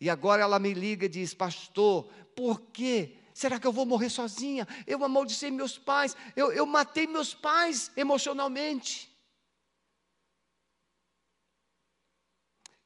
E 0.00 0.10
agora 0.10 0.42
ela 0.42 0.58
me 0.58 0.74
liga 0.74 1.06
e 1.06 1.08
diz: 1.08 1.34
Pastor, 1.34 2.08
por 2.34 2.60
quê? 2.72 3.16
Será 3.32 3.60
que 3.60 3.66
eu 3.68 3.72
vou 3.72 3.86
morrer 3.86 4.10
sozinha? 4.10 4.66
Eu 4.88 5.04
amaldiçei 5.04 5.52
meus 5.52 5.78
pais. 5.78 6.16
Eu, 6.34 6.50
eu 6.50 6.66
matei 6.66 7.06
meus 7.06 7.32
pais 7.32 7.92
emocionalmente. 7.96 9.08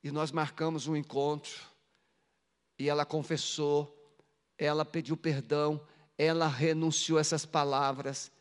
E 0.02 0.10
nós 0.10 0.32
marcamos 0.32 0.86
um 0.86 0.96
encontro, 0.96 1.60
e 2.78 2.88
ela 2.88 3.04
confessou, 3.04 3.96
ela 4.58 4.84
pediu 4.84 5.16
perdão, 5.16 5.86
ela 6.18 6.48
renunciou 6.48 7.18
essas 7.18 7.46
palavras, 7.46 8.32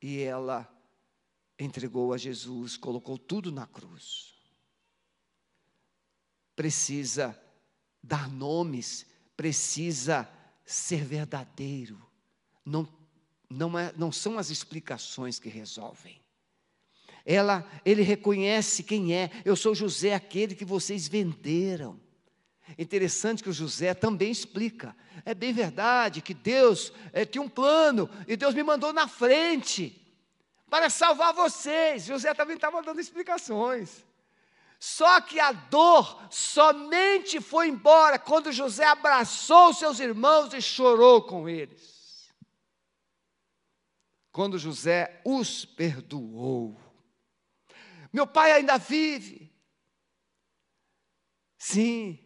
e 0.00 0.20
ela 0.20 0.68
entregou 1.58 2.14
a 2.14 2.16
Jesus, 2.16 2.76
colocou 2.76 3.18
tudo 3.18 3.52
na 3.52 3.66
cruz. 3.66 4.34
Precisa 6.56 7.38
dar 8.02 8.30
nomes, 8.30 9.06
precisa 9.36 10.28
ser 10.64 11.04
verdadeiro. 11.04 12.00
Não, 12.64 12.88
não, 13.48 13.78
é, 13.78 13.92
não 13.96 14.10
são 14.10 14.38
as 14.38 14.48
explicações 14.48 15.38
que 15.38 15.50
resolvem 15.50 16.20
ela, 17.32 17.64
ele 17.84 18.02
reconhece 18.02 18.82
quem 18.82 19.14
é. 19.14 19.30
Eu 19.44 19.54
sou 19.54 19.72
José, 19.72 20.14
aquele 20.14 20.52
que 20.52 20.64
vocês 20.64 21.06
venderam. 21.06 22.00
Interessante 22.76 23.40
que 23.40 23.48
o 23.48 23.52
José 23.52 23.94
também 23.94 24.32
explica. 24.32 24.96
É 25.24 25.32
bem 25.32 25.52
verdade 25.52 26.22
que 26.22 26.34
Deus 26.34 26.92
é, 27.12 27.24
tinha 27.24 27.40
um 27.40 27.48
plano 27.48 28.10
e 28.26 28.36
Deus 28.36 28.52
me 28.52 28.64
mandou 28.64 28.92
na 28.92 29.06
frente 29.06 29.96
para 30.68 30.90
salvar 30.90 31.32
vocês. 31.32 32.04
José 32.04 32.34
também 32.34 32.56
estava 32.56 32.82
dando 32.82 33.00
explicações. 33.00 34.04
Só 34.80 35.20
que 35.20 35.38
a 35.38 35.52
dor 35.52 36.20
somente 36.30 37.40
foi 37.40 37.68
embora 37.68 38.18
quando 38.18 38.50
José 38.50 38.86
abraçou 38.86 39.72
seus 39.72 40.00
irmãos 40.00 40.52
e 40.52 40.60
chorou 40.60 41.22
com 41.22 41.48
eles. 41.48 42.28
Quando 44.32 44.58
José 44.58 45.20
os 45.24 45.64
perdoou. 45.64 46.89
Meu 48.12 48.26
pai 48.26 48.52
ainda 48.52 48.76
vive. 48.76 49.52
Sim, 51.58 52.18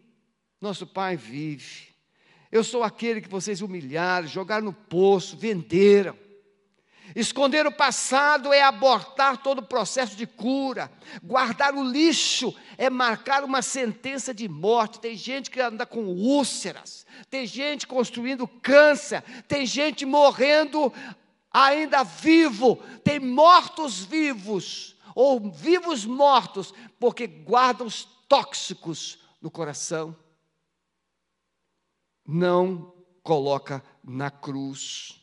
nosso 0.61 0.87
pai 0.87 1.17
vive. 1.17 1.95
Eu 2.51 2.63
sou 2.63 2.83
aquele 2.83 3.21
que 3.21 3.29
vocês 3.29 3.61
humilharam, 3.61 4.27
jogaram 4.27 4.67
no 4.67 4.73
poço, 4.73 5.37
venderam. 5.37 6.17
Esconder 7.15 7.67
o 7.67 7.73
passado 7.73 8.53
é 8.53 8.63
abortar 8.63 9.43
todo 9.43 9.59
o 9.59 9.67
processo 9.67 10.17
de 10.17 10.27
cura. 10.27 10.91
Guardar 11.23 11.75
o 11.75 11.85
lixo 11.85 12.55
é 12.79 12.89
marcar 12.89 13.45
uma 13.45 13.61
sentença 13.61 14.33
de 14.33 14.49
morte. 14.49 15.01
Tem 15.01 15.17
gente 15.17 15.51
que 15.51 15.61
anda 15.61 15.85
com 15.85 16.05
úlceras, 16.07 17.05
tem 17.29 17.47
gente 17.47 17.87
construindo 17.87 18.49
câncer, 18.49 19.23
tem 19.47 19.67
gente 19.67 20.07
morrendo 20.07 20.93
ainda 21.53 22.03
vivo, 22.03 22.77
tem 23.05 23.21
mortos 23.21 24.03
vivos 24.05 24.94
ou 25.15 25.51
vivos 25.51 26.05
mortos, 26.05 26.73
porque 26.99 27.27
guardam 27.27 27.87
os 27.87 28.05
tóxicos 28.29 29.19
no 29.41 29.51
coração. 29.51 30.17
Não 32.27 32.95
coloca 33.23 33.83
na 34.03 34.31
cruz. 34.31 35.21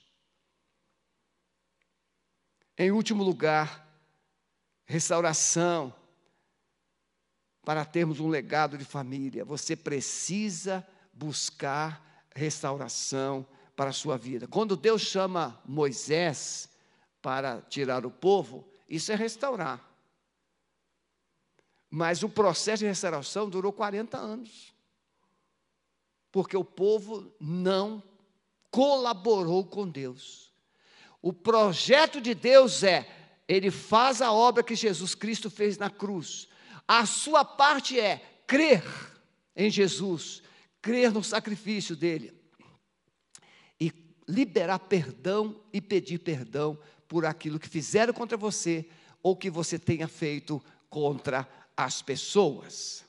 Em 2.78 2.92
último 2.92 3.24
lugar, 3.24 3.88
restauração. 4.86 5.94
Para 7.64 7.86
termos 7.86 8.20
um 8.20 8.28
legado 8.28 8.76
de 8.78 8.84
família, 8.84 9.46
você 9.46 9.76
precisa 9.76 10.86
buscar 11.14 12.26
restauração 12.34 13.46
para 13.76 13.92
a 13.92 13.94
sua 13.94 14.18
vida. 14.18 14.48
Quando 14.48 14.76
Deus 14.76 15.02
chama 15.02 15.62
Moisés 15.66 16.70
para 17.22 17.62
tirar 17.62 18.06
o 18.06 18.10
povo, 18.12 18.71
Isso 18.92 19.10
é 19.10 19.16
restaurar. 19.16 19.82
Mas 21.90 22.24
o 22.24 22.30
processo 22.30 22.80
de 22.80 22.88
restauração 22.88 23.50
durou 23.50 23.72
40 23.72 24.18
anos. 24.18 24.74
Porque 26.30 26.58
o 26.58 26.66
povo 26.66 27.34
não 27.40 28.04
colaborou 28.70 29.66
com 29.66 29.88
Deus. 29.88 30.54
O 31.22 31.32
projeto 31.32 32.20
de 32.20 32.36
Deus 32.36 32.84
é, 32.84 33.08
ele 33.48 33.72
faz 33.72 34.22
a 34.22 34.34
obra 34.34 34.62
que 34.62 34.76
Jesus 34.76 35.16
Cristo 35.16 35.50
fez 35.50 35.78
na 35.78 35.90
cruz. 35.90 36.50
A 36.86 37.06
sua 37.06 37.46
parte 37.46 37.98
é 37.98 38.42
crer 38.46 38.84
em 39.56 39.70
Jesus, 39.70 40.44
crer 40.82 41.14
no 41.14 41.24
sacrifício 41.24 41.96
dele 41.96 42.38
e 43.80 43.94
liberar 44.28 44.80
perdão 44.80 45.62
e 45.72 45.80
pedir 45.80 46.20
perdão 46.20 46.78
por 47.12 47.26
aquilo 47.26 47.60
que 47.60 47.68
fizeram 47.68 48.14
contra 48.14 48.38
você 48.38 48.88
ou 49.22 49.36
que 49.36 49.50
você 49.50 49.78
tenha 49.78 50.08
feito 50.08 50.64
contra 50.90 51.46
as 51.76 52.02
pessoas. 52.02 53.04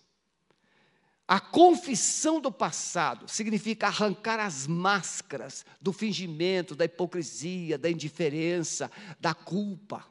A 1.29 1.39
confissão 1.39 2.41
do 2.41 2.51
passado 2.51 3.29
significa 3.29 3.87
arrancar 3.87 4.41
as 4.41 4.67
máscaras 4.67 5.65
do 5.81 5.93
fingimento, 5.93 6.75
da 6.75 6.85
hipocrisia, 6.85 7.79
da 7.79 7.89
indiferença, 7.89 8.91
da 9.21 9.33
culpa. 9.35 10.05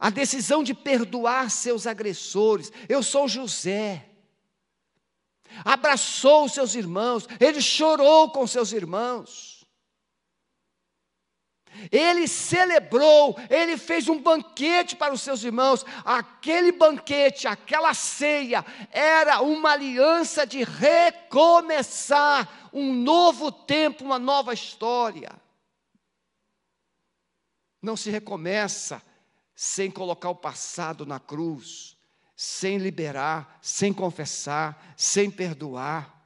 A 0.00 0.08
decisão 0.08 0.64
de 0.64 0.72
perdoar 0.72 1.50
seus 1.50 1.86
agressores. 1.86 2.72
Eu 2.88 3.02
sou 3.02 3.28
José. 3.28 4.08
Abraçou 5.62 6.48
seus 6.48 6.74
irmãos, 6.74 7.28
ele 7.38 7.60
chorou 7.60 8.30
com 8.30 8.46
seus 8.46 8.72
irmãos. 8.72 9.57
Ele 11.90 12.26
celebrou, 12.26 13.36
ele 13.48 13.76
fez 13.76 14.08
um 14.08 14.20
banquete 14.20 14.96
para 14.96 15.12
os 15.12 15.20
seus 15.20 15.42
irmãos. 15.42 15.84
Aquele 16.04 16.72
banquete, 16.72 17.46
aquela 17.46 17.94
ceia, 17.94 18.64
era 18.90 19.40
uma 19.40 19.72
aliança 19.72 20.46
de 20.46 20.64
recomeçar 20.64 22.70
um 22.72 22.92
novo 22.92 23.50
tempo, 23.50 24.04
uma 24.04 24.18
nova 24.18 24.52
história. 24.52 25.30
Não 27.82 27.96
se 27.96 28.10
recomeça 28.10 29.02
sem 29.54 29.90
colocar 29.90 30.30
o 30.30 30.36
passado 30.36 31.04
na 31.04 31.18
cruz, 31.18 31.96
sem 32.36 32.78
liberar, 32.78 33.58
sem 33.60 33.92
confessar, 33.92 34.94
sem 34.96 35.30
perdoar. 35.30 36.18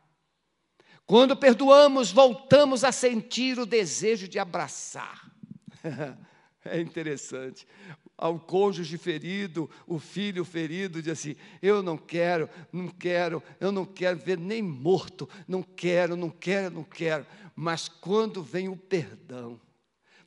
Quando 1.06 1.36
perdoamos, 1.36 2.10
voltamos 2.10 2.84
a 2.84 2.92
sentir 2.92 3.58
o 3.58 3.66
desejo 3.66 4.28
de 4.28 4.38
abraçar. 4.38 5.31
é 6.64 6.80
interessante. 6.80 7.66
Ao 8.16 8.38
cônjuge 8.38 8.96
ferido, 8.98 9.68
o 9.86 9.98
filho 9.98 10.44
ferido, 10.44 11.02
diz 11.02 11.12
assim: 11.12 11.36
Eu 11.60 11.82
não 11.82 11.96
quero, 11.96 12.48
não 12.72 12.88
quero, 12.88 13.42
eu 13.60 13.72
não 13.72 13.84
quero 13.84 14.18
ver 14.18 14.38
nem 14.38 14.62
morto, 14.62 15.28
não 15.46 15.62
quero, 15.62 16.16
não 16.16 16.30
quero, 16.30 16.74
não 16.74 16.84
quero. 16.84 17.26
Mas 17.54 17.88
quando 17.88 18.42
vem 18.42 18.68
o 18.68 18.76
perdão, 18.76 19.60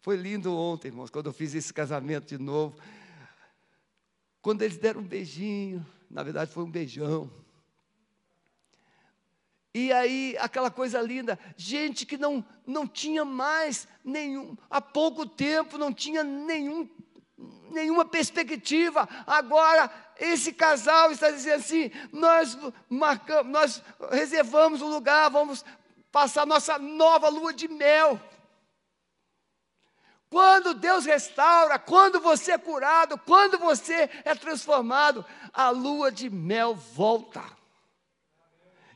foi 0.02 0.18
lindo 0.18 0.56
ontem, 0.56 0.90
irmãos, 0.90 1.10
quando 1.10 1.28
eu 1.28 1.34
fiz 1.34 1.56
esse 1.56 1.74
casamento 1.74 2.28
de 2.28 2.38
novo. 2.38 2.78
Quando 4.42 4.62
eles 4.62 4.78
deram 4.78 5.02
um 5.02 5.04
beijinho, 5.04 5.84
na 6.10 6.22
verdade 6.22 6.52
foi 6.52 6.64
um 6.64 6.70
beijão. 6.70 7.32
E 9.78 9.92
aí, 9.92 10.38
aquela 10.40 10.72
coisa 10.72 11.02
linda, 11.02 11.38
gente 11.58 12.06
que 12.06 12.18
não, 12.18 12.46
não 12.66 12.88
tinha 12.88 13.26
mais 13.26 13.86
nenhum, 14.06 14.56
há 14.70 14.80
pouco 14.80 15.26
tempo 15.26 15.78
não 15.78 15.94
tinha 15.94 16.24
nenhum, 16.24 16.90
nenhuma 17.72 18.06
perspectiva. 18.06 19.06
Agora, 19.28 19.92
esse 20.18 20.54
casal 20.54 21.12
está 21.12 21.30
dizendo 21.30 21.60
assim: 21.60 21.92
nós 22.14 22.58
marcamos, 22.88 23.52
nós 23.52 23.84
reservamos 24.12 24.82
um 24.82 24.88
lugar, 24.88 25.30
vamos 25.30 25.66
passar 26.10 26.46
nossa 26.46 26.80
nova 26.80 27.28
lua 27.28 27.54
de 27.54 27.68
mel. 27.68 28.18
Quando 30.30 30.74
Deus 30.74 31.04
restaura, 31.04 31.78
quando 31.78 32.22
você 32.22 32.54
é 32.54 32.58
curado, 32.58 33.18
quando 33.26 33.60
você 33.60 34.10
é 34.24 34.34
transformado, 34.36 35.26
a 35.52 35.70
lua 35.70 36.14
de 36.14 36.30
mel 36.30 36.76
volta. 36.76 37.44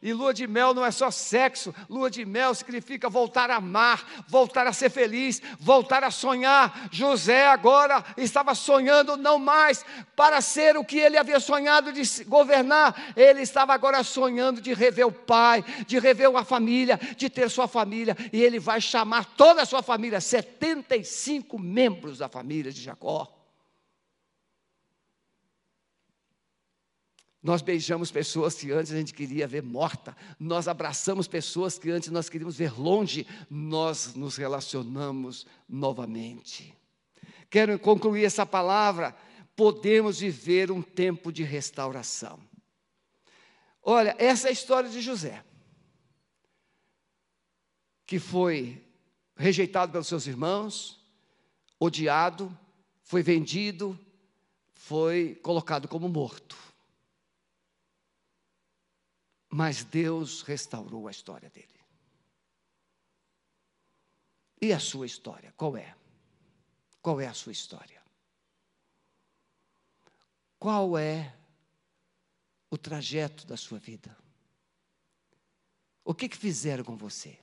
E 0.01 0.13
lua 0.13 0.33
de 0.33 0.47
mel 0.47 0.73
não 0.73 0.85
é 0.85 0.91
só 0.91 1.11
sexo, 1.11 1.75
lua 1.89 2.09
de 2.09 2.23
mel 2.25 2.55
significa 2.55 3.09
voltar 3.09 3.49
a 3.49 3.55
amar, 3.55 4.23
voltar 4.27 4.65
a 4.65 4.71
ser 4.71 4.89
feliz, 4.89 5.41
voltar 5.59 6.03
a 6.03 6.11
sonhar. 6.11 6.87
José 6.91 7.47
agora 7.47 8.03
estava 8.15 8.55
sonhando 8.55 9.17
não 9.17 9.37
mais 9.37 9.85
para 10.15 10.39
ser 10.39 10.77
o 10.77 10.85
que 10.85 10.97
ele 10.97 11.17
havia 11.17 11.39
sonhado 11.39 11.91
de 11.91 12.23
governar, 12.25 13.13
ele 13.15 13.41
estava 13.41 13.73
agora 13.73 14.03
sonhando 14.03 14.61
de 14.61 14.73
rever 14.73 15.07
o 15.07 15.11
pai, 15.11 15.63
de 15.85 15.99
rever 15.99 16.29
a 16.35 16.43
família, 16.45 16.99
de 17.17 17.29
ter 17.29 17.49
sua 17.49 17.67
família, 17.67 18.15
e 18.31 18.41
ele 18.41 18.59
vai 18.59 18.79
chamar 18.79 19.25
toda 19.25 19.63
a 19.63 19.65
sua 19.65 19.81
família, 19.81 20.21
75 20.21 21.59
membros 21.59 22.19
da 22.19 22.29
família 22.29 22.71
de 22.71 22.81
Jacó. 22.81 23.38
Nós 27.41 27.61
beijamos 27.61 28.11
pessoas 28.11 28.55
que 28.55 28.71
antes 28.71 28.91
a 28.91 28.97
gente 28.97 29.13
queria 29.13 29.47
ver 29.47 29.63
morta, 29.63 30.15
nós 30.37 30.67
abraçamos 30.67 31.27
pessoas 31.27 31.79
que 31.79 31.89
antes 31.89 32.09
nós 32.09 32.27
queríamos 32.27 32.57
ver 32.57 32.77
longe, 32.77 33.25
nós 33.49 34.13
nos 34.13 34.35
relacionamos 34.35 35.47
novamente. 35.67 36.75
Quero 37.49 37.79
concluir 37.79 38.25
essa 38.25 38.45
palavra, 38.45 39.15
podemos 39.55 40.19
viver 40.19 40.69
um 40.69 40.81
tempo 40.81 41.31
de 41.31 41.43
restauração. 41.43 42.39
Olha, 43.81 44.15
essa 44.19 44.47
é 44.47 44.49
a 44.49 44.53
história 44.53 44.89
de 44.89 44.99
José, 44.99 45.43
que 48.05 48.19
foi 48.19 48.85
rejeitado 49.37 49.93
pelos 49.93 50.07
seus 50.07 50.27
irmãos, 50.27 51.01
odiado, 51.79 52.55
foi 53.01 53.23
vendido, 53.23 53.97
foi 54.73 55.35
colocado 55.41 55.87
como 55.87 56.09
morto. 56.09 56.68
Mas 59.49 59.83
Deus 59.83 60.43
restaurou 60.43 61.07
a 61.07 61.11
história 61.11 61.49
dele. 61.49 61.67
E 64.61 64.71
a 64.71 64.79
sua 64.79 65.05
história, 65.05 65.53
qual 65.57 65.75
é? 65.75 65.95
Qual 67.01 67.19
é 67.19 67.27
a 67.27 67.33
sua 67.33 67.51
história? 67.51 67.99
Qual 70.59 70.97
é 70.97 71.33
o 72.69 72.77
trajeto 72.77 73.47
da 73.47 73.55
sua 73.55 73.79
vida? 73.79 74.15
O 76.03 76.13
que, 76.13 76.27
que 76.27 76.37
fizeram 76.37 76.83
com 76.83 76.97
você? 76.97 77.39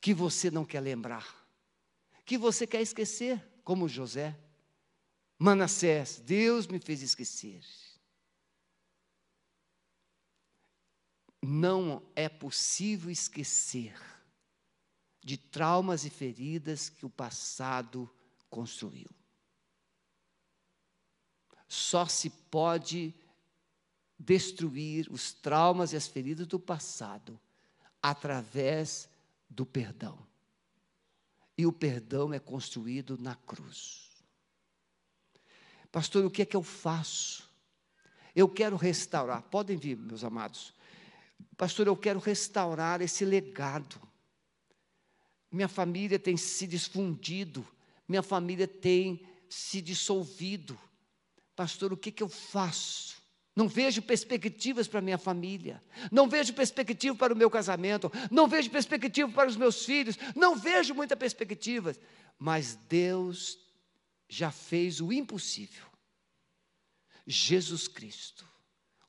Que 0.00 0.12
você 0.12 0.50
não 0.50 0.64
quer 0.64 0.80
lembrar? 0.80 1.46
Que 2.24 2.36
você 2.36 2.66
quer 2.66 2.80
esquecer, 2.80 3.42
como 3.62 3.88
José? 3.88 4.36
Manassés, 5.38 6.20
Deus 6.20 6.66
me 6.66 6.78
fez 6.78 7.02
esquecer. 7.02 7.62
Não 11.42 12.02
é 12.14 12.28
possível 12.28 13.10
esquecer 13.10 13.94
de 15.22 15.36
traumas 15.36 16.04
e 16.04 16.10
feridas 16.10 16.88
que 16.88 17.04
o 17.04 17.10
passado 17.10 18.10
construiu. 18.48 19.08
Só 21.68 22.06
se 22.06 22.28
pode 22.28 23.14
destruir 24.18 25.08
os 25.10 25.32
traumas 25.32 25.92
e 25.92 25.96
as 25.96 26.06
feridas 26.06 26.46
do 26.46 26.58
passado 26.58 27.40
através 28.02 29.08
do 29.48 29.64
perdão. 29.64 30.18
E 31.56 31.66
o 31.66 31.72
perdão 31.72 32.32
é 32.32 32.38
construído 32.38 33.16
na 33.18 33.34
cruz. 33.34 34.10
Pastor, 35.92 36.24
o 36.24 36.30
que 36.30 36.42
é 36.42 36.46
que 36.46 36.56
eu 36.56 36.62
faço? 36.62 37.48
Eu 38.34 38.48
quero 38.48 38.76
restaurar. 38.76 39.42
Podem 39.42 39.76
vir, 39.76 39.96
meus 39.96 40.24
amados. 40.24 40.72
Pastor, 41.56 41.86
eu 41.86 41.96
quero 41.96 42.18
restaurar 42.18 43.00
esse 43.00 43.24
legado. 43.24 44.00
Minha 45.50 45.68
família 45.68 46.18
tem 46.18 46.36
se 46.36 46.66
desfundido, 46.66 47.66
minha 48.08 48.22
família 48.22 48.68
tem 48.68 49.26
se 49.48 49.80
dissolvido. 49.80 50.78
Pastor, 51.56 51.92
o 51.92 51.96
que, 51.96 52.12
que 52.12 52.22
eu 52.22 52.28
faço? 52.28 53.20
Não 53.54 53.68
vejo 53.68 54.00
perspectivas 54.00 54.86
para 54.86 55.00
minha 55.00 55.18
família, 55.18 55.82
não 56.10 56.28
vejo 56.28 56.54
perspectiva 56.54 57.16
para 57.16 57.34
o 57.34 57.36
meu 57.36 57.50
casamento, 57.50 58.10
não 58.30 58.46
vejo 58.46 58.70
perspectiva 58.70 59.30
para 59.30 59.48
os 59.48 59.56
meus 59.56 59.84
filhos, 59.84 60.16
não 60.36 60.56
vejo 60.56 60.94
muita 60.94 61.16
perspectiva. 61.16 61.94
Mas 62.38 62.74
Deus 62.88 63.58
já 64.28 64.50
fez 64.50 65.00
o 65.00 65.12
impossível. 65.12 65.84
Jesus 67.26 67.86
Cristo, 67.88 68.46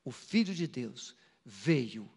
o 0.04 0.12
Filho 0.12 0.54
de 0.54 0.68
Deus, 0.68 1.16
veio 1.46 2.12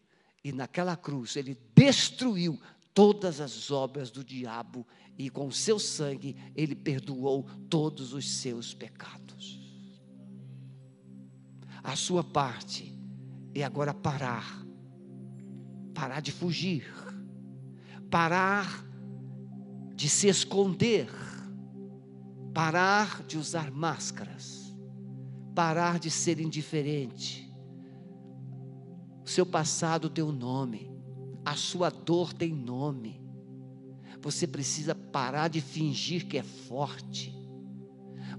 e 0.44 0.52
naquela 0.52 0.94
cruz 0.94 1.34
ele 1.36 1.58
destruiu 1.74 2.60
todas 2.92 3.40
as 3.40 3.70
obras 3.70 4.10
do 4.10 4.22
diabo 4.22 4.86
e 5.16 5.30
com 5.30 5.50
seu 5.50 5.78
sangue 5.78 6.36
ele 6.54 6.74
perdoou 6.74 7.44
todos 7.70 8.12
os 8.12 8.30
seus 8.30 8.74
pecados. 8.74 9.58
A 11.82 11.96
sua 11.96 12.22
parte 12.22 12.94
é 13.54 13.64
agora 13.64 13.94
parar, 13.94 14.64
parar 15.94 16.20
de 16.20 16.30
fugir, 16.30 16.84
parar 18.10 18.84
de 19.94 20.08
se 20.08 20.28
esconder, 20.28 21.08
parar 22.52 23.22
de 23.24 23.38
usar 23.38 23.70
máscaras, 23.70 24.74
parar 25.54 25.98
de 25.98 26.10
ser 26.10 26.40
indiferente. 26.40 27.53
O 29.24 29.28
seu 29.28 29.46
passado 29.46 30.10
tem 30.10 30.22
um 30.22 30.32
nome, 30.32 30.90
a 31.44 31.56
sua 31.56 31.88
dor 31.88 32.32
tem 32.32 32.52
nome. 32.52 33.22
Você 34.20 34.46
precisa 34.46 34.94
parar 34.94 35.48
de 35.48 35.60
fingir 35.60 36.26
que 36.26 36.36
é 36.36 36.42
forte. 36.42 37.34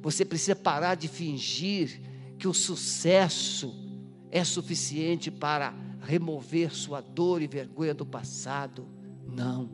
Você 0.02 0.24
precisa 0.24 0.56
parar 0.56 0.96
de 0.96 1.08
fingir 1.08 2.02
que 2.38 2.48
o 2.48 2.54
sucesso 2.54 3.74
é 4.30 4.44
suficiente 4.44 5.32
para 5.32 5.74
remover 6.02 6.74
sua 6.76 7.02
dor 7.02 7.42
e 7.42 7.48
vergonha 7.48 7.94
do 7.94 8.06
passado. 8.06 8.88
Não. 9.28 9.70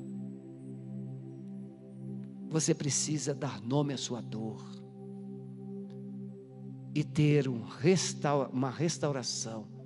Você 2.49 2.73
precisa 2.73 3.33
dar 3.33 3.61
nome 3.61 3.93
à 3.93 3.97
sua 3.97 4.21
dor 4.21 4.63
e 6.93 7.03
ter 7.03 7.47
um 7.47 7.63
uma 8.51 8.69
restauração 8.69 9.80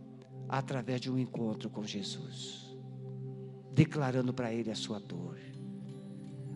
através 0.47 1.01
de 1.01 1.11
um 1.11 1.17
encontro 1.17 1.69
com 1.69 1.83
Jesus, 1.83 2.77
declarando 3.73 4.33
para 4.33 4.53
Ele 4.53 4.71
a 4.71 4.75
sua 4.75 4.99
dor 4.99 5.35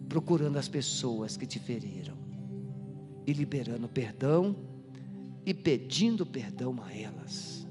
procurando 0.10 0.58
as 0.58 0.68
pessoas 0.68 1.38
que 1.38 1.46
te 1.46 1.60
feriram 1.60 2.18
e 3.28 3.32
liberando 3.32 3.88
perdão 3.88 4.56
e 5.46 5.54
pedindo 5.54 6.26
perdão 6.26 6.82
a 6.82 6.92
elas. 6.92 7.68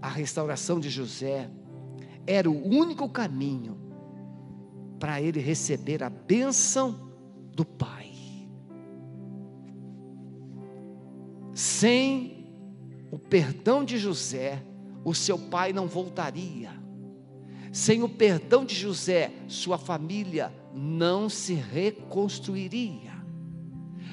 A 0.00 0.08
restauração 0.08 0.78
de 0.78 0.88
José 0.88 1.50
era 2.24 2.48
o 2.48 2.68
único 2.68 3.08
caminho 3.08 3.76
para 5.00 5.20
ele 5.20 5.40
receber 5.40 6.04
a 6.04 6.08
bênção 6.08 7.10
do 7.52 7.64
Pai. 7.64 8.12
Sem 11.52 12.46
o 13.10 13.18
perdão 13.18 13.84
de 13.84 13.98
José, 13.98 14.62
o 15.04 15.14
seu 15.14 15.38
pai 15.38 15.72
não 15.72 15.86
voltaria. 15.86 16.70
Sem 17.72 18.02
o 18.02 18.08
perdão 18.08 18.64
de 18.64 18.74
José, 18.74 19.32
sua 19.48 19.76
família 19.76 20.52
não 20.72 21.28
se 21.28 21.54
reconstruiria. 21.54 23.12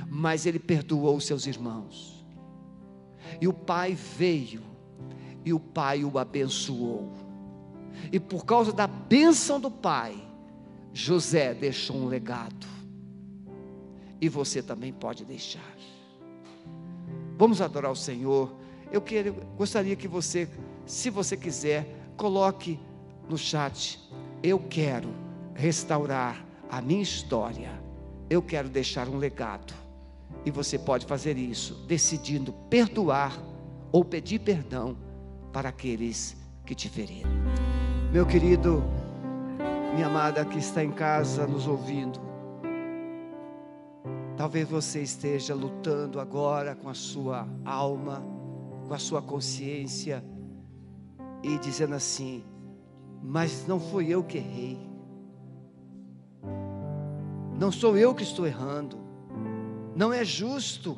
Mas 0.09 0.45
ele 0.45 0.59
perdoou 0.59 1.19
seus 1.19 1.47
irmãos. 1.47 2.25
E 3.39 3.47
o 3.47 3.53
pai 3.53 3.95
veio, 3.95 4.61
e 5.45 5.53
o 5.53 5.59
pai 5.59 6.03
o 6.03 6.19
abençoou. 6.19 7.13
E 8.11 8.19
por 8.19 8.45
causa 8.45 8.73
da 8.73 8.87
bênção 8.87 9.59
do 9.59 9.71
pai, 9.71 10.15
José 10.93 11.53
deixou 11.53 11.95
um 11.95 12.07
legado. 12.07 12.67
E 14.19 14.27
você 14.27 14.61
também 14.61 14.91
pode 14.91 15.23
deixar. 15.23 15.75
Vamos 17.37 17.61
adorar 17.61 17.91
o 17.91 17.95
Senhor. 17.95 18.51
Eu 18.91 19.01
quero, 19.01 19.33
gostaria 19.57 19.95
que 19.95 20.07
você, 20.07 20.47
se 20.85 21.09
você 21.09 21.37
quiser, 21.37 21.87
coloque 22.17 22.79
no 23.29 23.37
chat. 23.37 23.99
Eu 24.43 24.59
quero 24.59 25.09
restaurar 25.53 26.45
a 26.69 26.81
minha 26.81 27.01
história, 27.01 27.71
eu 28.29 28.41
quero 28.41 28.69
deixar 28.69 29.07
um 29.07 29.17
legado. 29.17 29.73
E 30.45 30.51
você 30.51 30.79
pode 30.79 31.05
fazer 31.05 31.37
isso 31.37 31.75
decidindo 31.87 32.53
perdoar 32.69 33.37
ou 33.91 34.03
pedir 34.03 34.39
perdão 34.39 34.97
para 35.51 35.69
aqueles 35.69 36.35
que 36.65 36.73
te 36.73 36.89
feriram. 36.89 37.29
Meu 38.11 38.25
querido, 38.25 38.83
minha 39.93 40.07
amada 40.07 40.43
que 40.45 40.57
está 40.57 40.83
em 40.83 40.91
casa 40.91 41.45
nos 41.45 41.67
ouvindo, 41.67 42.19
talvez 44.37 44.67
você 44.67 45.01
esteja 45.01 45.53
lutando 45.53 46.19
agora 46.19 46.73
com 46.73 46.89
a 46.89 46.93
sua 46.93 47.47
alma, 47.65 48.23
com 48.87 48.93
a 48.93 48.99
sua 48.99 49.21
consciência 49.21 50.23
e 51.43 51.57
dizendo 51.57 51.95
assim: 51.95 52.43
mas 53.21 53.67
não 53.67 53.79
fui 53.79 54.07
eu 54.09 54.23
que 54.23 54.37
errei. 54.37 54.79
Não 57.57 57.71
sou 57.71 57.95
eu 57.95 58.15
que 58.15 58.23
estou 58.23 58.47
errando. 58.47 58.97
Não 59.95 60.11
é 60.11 60.25
justo. 60.25 60.97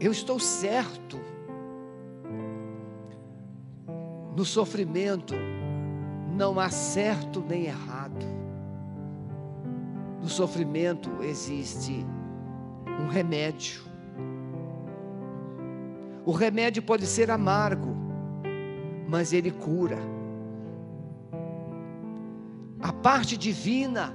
Eu 0.00 0.10
estou 0.10 0.40
certo. 0.40 1.18
No 4.34 4.44
sofrimento 4.44 5.34
não 6.34 6.58
há 6.58 6.70
certo 6.70 7.44
nem 7.46 7.66
errado. 7.66 8.24
No 10.22 10.28
sofrimento 10.28 11.10
existe 11.22 12.06
um 13.00 13.08
remédio. 13.08 13.82
O 16.24 16.32
remédio 16.32 16.82
pode 16.82 17.06
ser 17.06 17.30
amargo, 17.30 18.07
mas 19.08 19.32
ele 19.32 19.50
cura. 19.50 19.98
A 22.78 22.92
parte 22.92 23.36
divina 23.38 24.14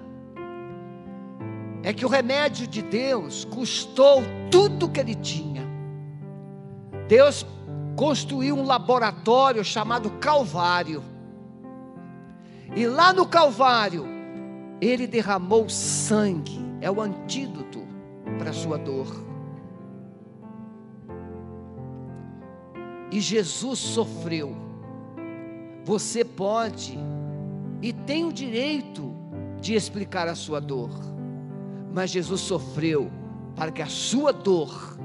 é 1.82 1.91
que 1.91 2.06
o 2.06 2.10
remédio 2.10 2.68
de 2.68 2.84
Deus 2.84 3.44
custou 3.44 4.24
tudo 4.52 4.88
que 4.88 5.00
ele 5.00 5.16
tinha. 5.16 5.68
Deus 7.08 7.46
construiu 7.96 8.56
um 8.56 8.66
laboratório 8.66 9.64
chamado 9.66 10.12
Calvário. 10.12 11.04
E 12.76 12.86
lá 12.86 13.12
no 13.12 13.28
Calvário, 13.28 14.06
ele 14.80 15.08
derramou 15.08 15.68
sangue, 15.68 16.60
é 16.80 16.89
o 16.89 17.02
antídoto 17.02 17.82
para 18.38 18.52
a 18.52 18.54
sua 18.54 18.78
dor. 18.78 19.08
E 23.12 23.20
Jesus 23.20 23.80
sofreu. 23.80 24.72
Você 25.86 26.24
pode 26.24 26.98
e 27.82 27.92
tem 27.92 28.26
o 28.26 28.34
direito 28.34 29.14
de 29.60 29.76
explicar 29.76 30.28
a 30.28 30.36
sua 30.36 30.60
dor 30.60 31.14
mas 31.94 32.10
Jesus 32.10 32.42
sofreu 32.42 33.12
para 33.56 33.72
que 33.72 33.82
a 33.82 33.86
sua 33.86 34.34
dor 34.34 34.98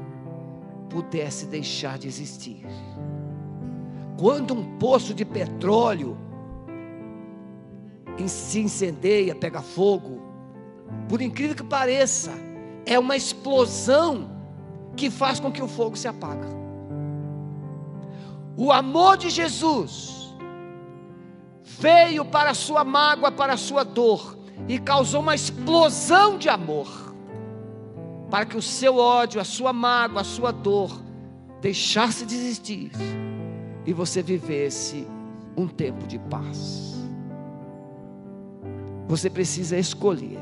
pudesse 0.89 1.45
deixar 1.45 1.99
de 1.99 2.09
existir. 2.09 2.65
Quando 4.19 4.55
um 4.55 4.79
poço 4.79 5.13
de 5.13 5.25
petróleo 5.25 6.17
se 8.27 8.59
incendeia, 8.59 9.35
pega 9.35 9.61
fogo, 9.61 10.21
por 11.09 11.21
incrível 11.21 11.55
que 11.55 11.63
pareça, 11.63 12.33
é 12.87 12.99
uma 12.99 13.17
explosão 13.17 14.31
que 14.97 15.11
faz 15.11 15.39
com 15.39 15.53
que 15.53 15.63
o 15.63 15.69
fogo 15.69 15.95
se 15.95 16.09
apague. 16.09 16.49
O 18.57 18.73
amor 18.73 19.19
de 19.19 19.29
Jesus 19.29 20.18
veio 21.79 22.25
para 22.25 22.51
a 22.51 22.55
sua 22.55 22.83
mágoa, 22.83 23.31
para 23.31 23.55
a 23.55 23.57
sua 23.57 23.85
dor, 23.85 24.37
e 24.67 24.79
causou 24.79 25.21
uma 25.21 25.35
explosão 25.35 26.37
de 26.37 26.49
amor, 26.49 27.15
para 28.31 28.45
que 28.45 28.57
o 28.57 28.63
seu 28.63 28.97
ódio, 28.97 29.41
a 29.41 29.45
sua 29.45 29.73
mágoa, 29.73 30.21
a 30.23 30.25
sua 30.25 30.51
dor 30.51 31.01
deixasse 31.61 32.27
de 32.27 32.35
existir 32.35 32.91
e 33.87 33.93
você 33.93 34.23
vivesse 34.23 35.07
um 35.57 35.67
tempo 35.67 36.07
de 36.07 36.19
paz. 36.19 36.95
Você 39.07 39.31
precisa 39.31 39.79
escolher. 39.79 40.39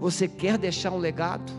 Você 0.00 0.26
quer 0.26 0.58
deixar 0.58 0.90
um 0.90 0.98
legado? 0.98 1.52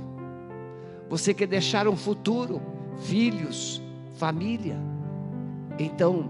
Você 1.10 1.34
quer 1.34 1.48
deixar 1.48 1.88
um 1.88 1.96
futuro? 1.96 2.62
Filhos, 2.98 3.82
família? 4.18 4.78
Então, 5.80 6.30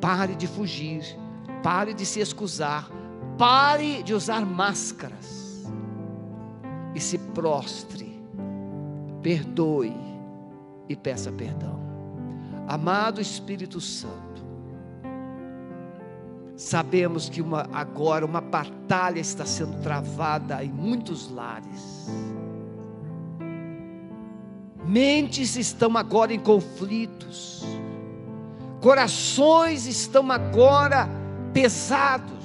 pare 0.00 0.34
de 0.34 0.48
fugir, 0.48 1.16
pare 1.62 1.94
de 1.94 2.04
se 2.04 2.20
excusar, 2.20 2.88
Pare 3.38 4.02
de 4.02 4.14
usar 4.14 4.44
máscaras 4.44 5.66
e 6.94 7.00
se 7.00 7.18
prostre, 7.18 8.20
perdoe 9.22 9.96
e 10.88 10.94
peça 10.94 11.32
perdão. 11.32 11.80
Amado 12.68 13.20
Espírito 13.20 13.80
Santo, 13.80 14.44
sabemos 16.54 17.28
que 17.28 17.40
uma, 17.40 17.68
agora 17.72 18.24
uma 18.24 18.40
batalha 18.40 19.18
está 19.18 19.44
sendo 19.46 19.80
travada 19.82 20.62
em 20.62 20.70
muitos 20.70 21.30
lares. 21.30 22.08
Mentes 24.84 25.56
estão 25.56 25.96
agora 25.96 26.34
em 26.34 26.38
conflitos, 26.38 27.64
corações 28.80 29.86
estão 29.86 30.30
agora 30.30 31.21
pesados 31.52 32.42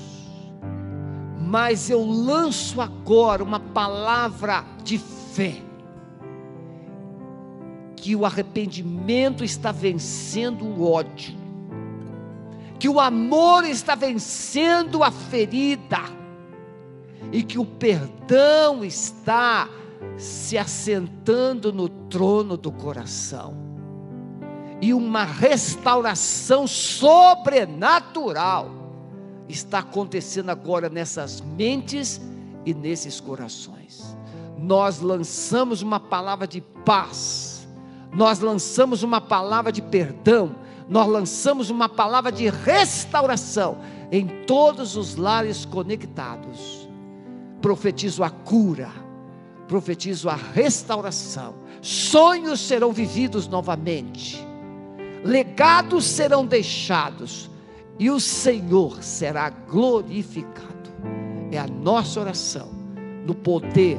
mas 1.48 1.90
eu 1.90 2.06
lanço 2.06 2.80
agora 2.82 3.42
uma 3.42 3.62
palavra 3.62 4.66
de 4.84 4.98
fé. 4.98 5.56
Que 7.96 8.18
o 8.18 8.26
arrependimento 8.26 9.46
está 9.46 9.72
vencendo 9.72 10.66
o 10.66 10.92
ódio, 10.92 11.34
que 12.78 12.90
o 12.90 13.00
amor 13.00 13.64
está 13.64 13.96
vencendo 13.96 15.06
a 15.06 15.12
ferida, 15.12 16.02
e 17.32 17.42
que 17.42 17.58
o 17.58 17.66
perdão 17.66 18.84
está 18.84 19.70
se 20.18 20.58
assentando 20.58 21.72
no 21.72 21.88
trono 21.88 22.58
do 22.58 22.74
coração, 22.74 23.56
e 24.82 24.94
uma 24.94 25.24
restauração 25.24 26.68
sobrenatural 26.68 28.77
está 29.50 29.80
acontecendo 29.80 30.50
agora 30.50 30.90
nessas 30.90 31.42
mentes 31.42 32.22
e 32.66 32.74
nesses 32.74 33.20
corações. 33.20 34.16
Nós 34.58 35.00
lançamos 35.00 35.82
uma 35.82 36.00
palavra 36.00 36.48
de 36.48 36.62
paz, 36.84 37.68
nós 38.14 38.40
lançamos 38.40 39.04
uma 39.04 39.22
palavra 39.22 39.72
de 39.72 39.82
perdão, 39.82 40.56
nós 40.90 41.08
lançamos 41.08 41.70
uma 41.70 41.88
palavra 41.88 42.32
de 42.32 42.50
restauração 42.50 43.78
em 44.12 44.28
todos 44.46 44.96
os 44.96 45.16
lares 45.16 45.66
conectados. 45.66 46.88
Profetizo 47.62 48.24
a 48.24 48.30
cura, 48.30 48.90
profetizo 49.68 50.30
a 50.30 50.36
restauração, 50.36 51.56
sonhos 51.82 52.62
serão 52.62 52.92
vividos 52.92 53.48
novamente, 53.48 54.46
legados 55.24 56.06
serão 56.06 56.46
deixados 56.46 57.50
e 58.00 58.10
o 58.10 58.20
Senhor 58.20 59.04
será 59.04 59.50
glorificado. 59.50 60.68
É 61.52 61.58
a 61.58 61.68
nossa 61.68 62.20
oração, 62.20 62.70
no 63.26 63.34
poder 63.34 63.98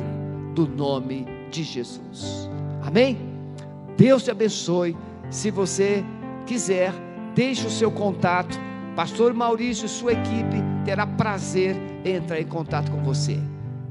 do 0.54 0.66
nome 0.68 1.26
de 1.50 1.62
Jesus. 1.62 2.48
Amém? 2.82 3.18
Deus 3.96 4.22
te 4.22 4.30
abençoe. 4.30 4.96
Se 5.30 5.50
você 5.50 6.04
quiser, 6.46 6.92
deixe 7.34 7.66
o 7.66 7.70
seu 7.70 7.90
contato. 7.90 8.58
Pastor 8.94 9.32
Maurício 9.32 9.86
e 9.86 9.88
sua 9.88 10.12
equipe 10.12 10.62
terá 10.84 11.06
prazer 11.06 11.76
em 12.04 12.14
entrar 12.14 12.40
em 12.40 12.46
contato 12.46 12.90
com 12.90 13.02
você. 13.02 13.38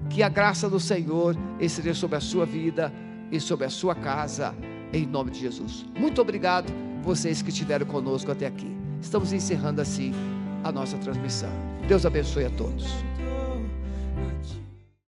Que 0.09 0.23
a 0.23 0.29
graça 0.29 0.69
do 0.69 0.79
Senhor 0.79 1.35
esteja 1.59 1.93
sobre 1.93 2.17
a 2.17 2.21
sua 2.21 2.45
vida 2.45 2.91
e 3.31 3.39
sobre 3.39 3.65
a 3.65 3.69
sua 3.69 3.93
casa, 3.93 4.55
em 4.93 5.05
nome 5.05 5.31
de 5.31 5.39
Jesus. 5.39 5.85
Muito 5.97 6.21
obrigado, 6.21 6.71
vocês 7.03 7.41
que 7.41 7.49
estiveram 7.49 7.85
conosco 7.85 8.31
até 8.31 8.47
aqui. 8.47 8.76
Estamos 9.01 9.33
encerrando 9.33 9.81
assim 9.81 10.13
a 10.63 10.71
nossa 10.71 10.97
transmissão. 10.97 11.49
Deus 11.87 12.05
abençoe 12.05 12.45
a 12.45 12.49
todos. 12.51 12.85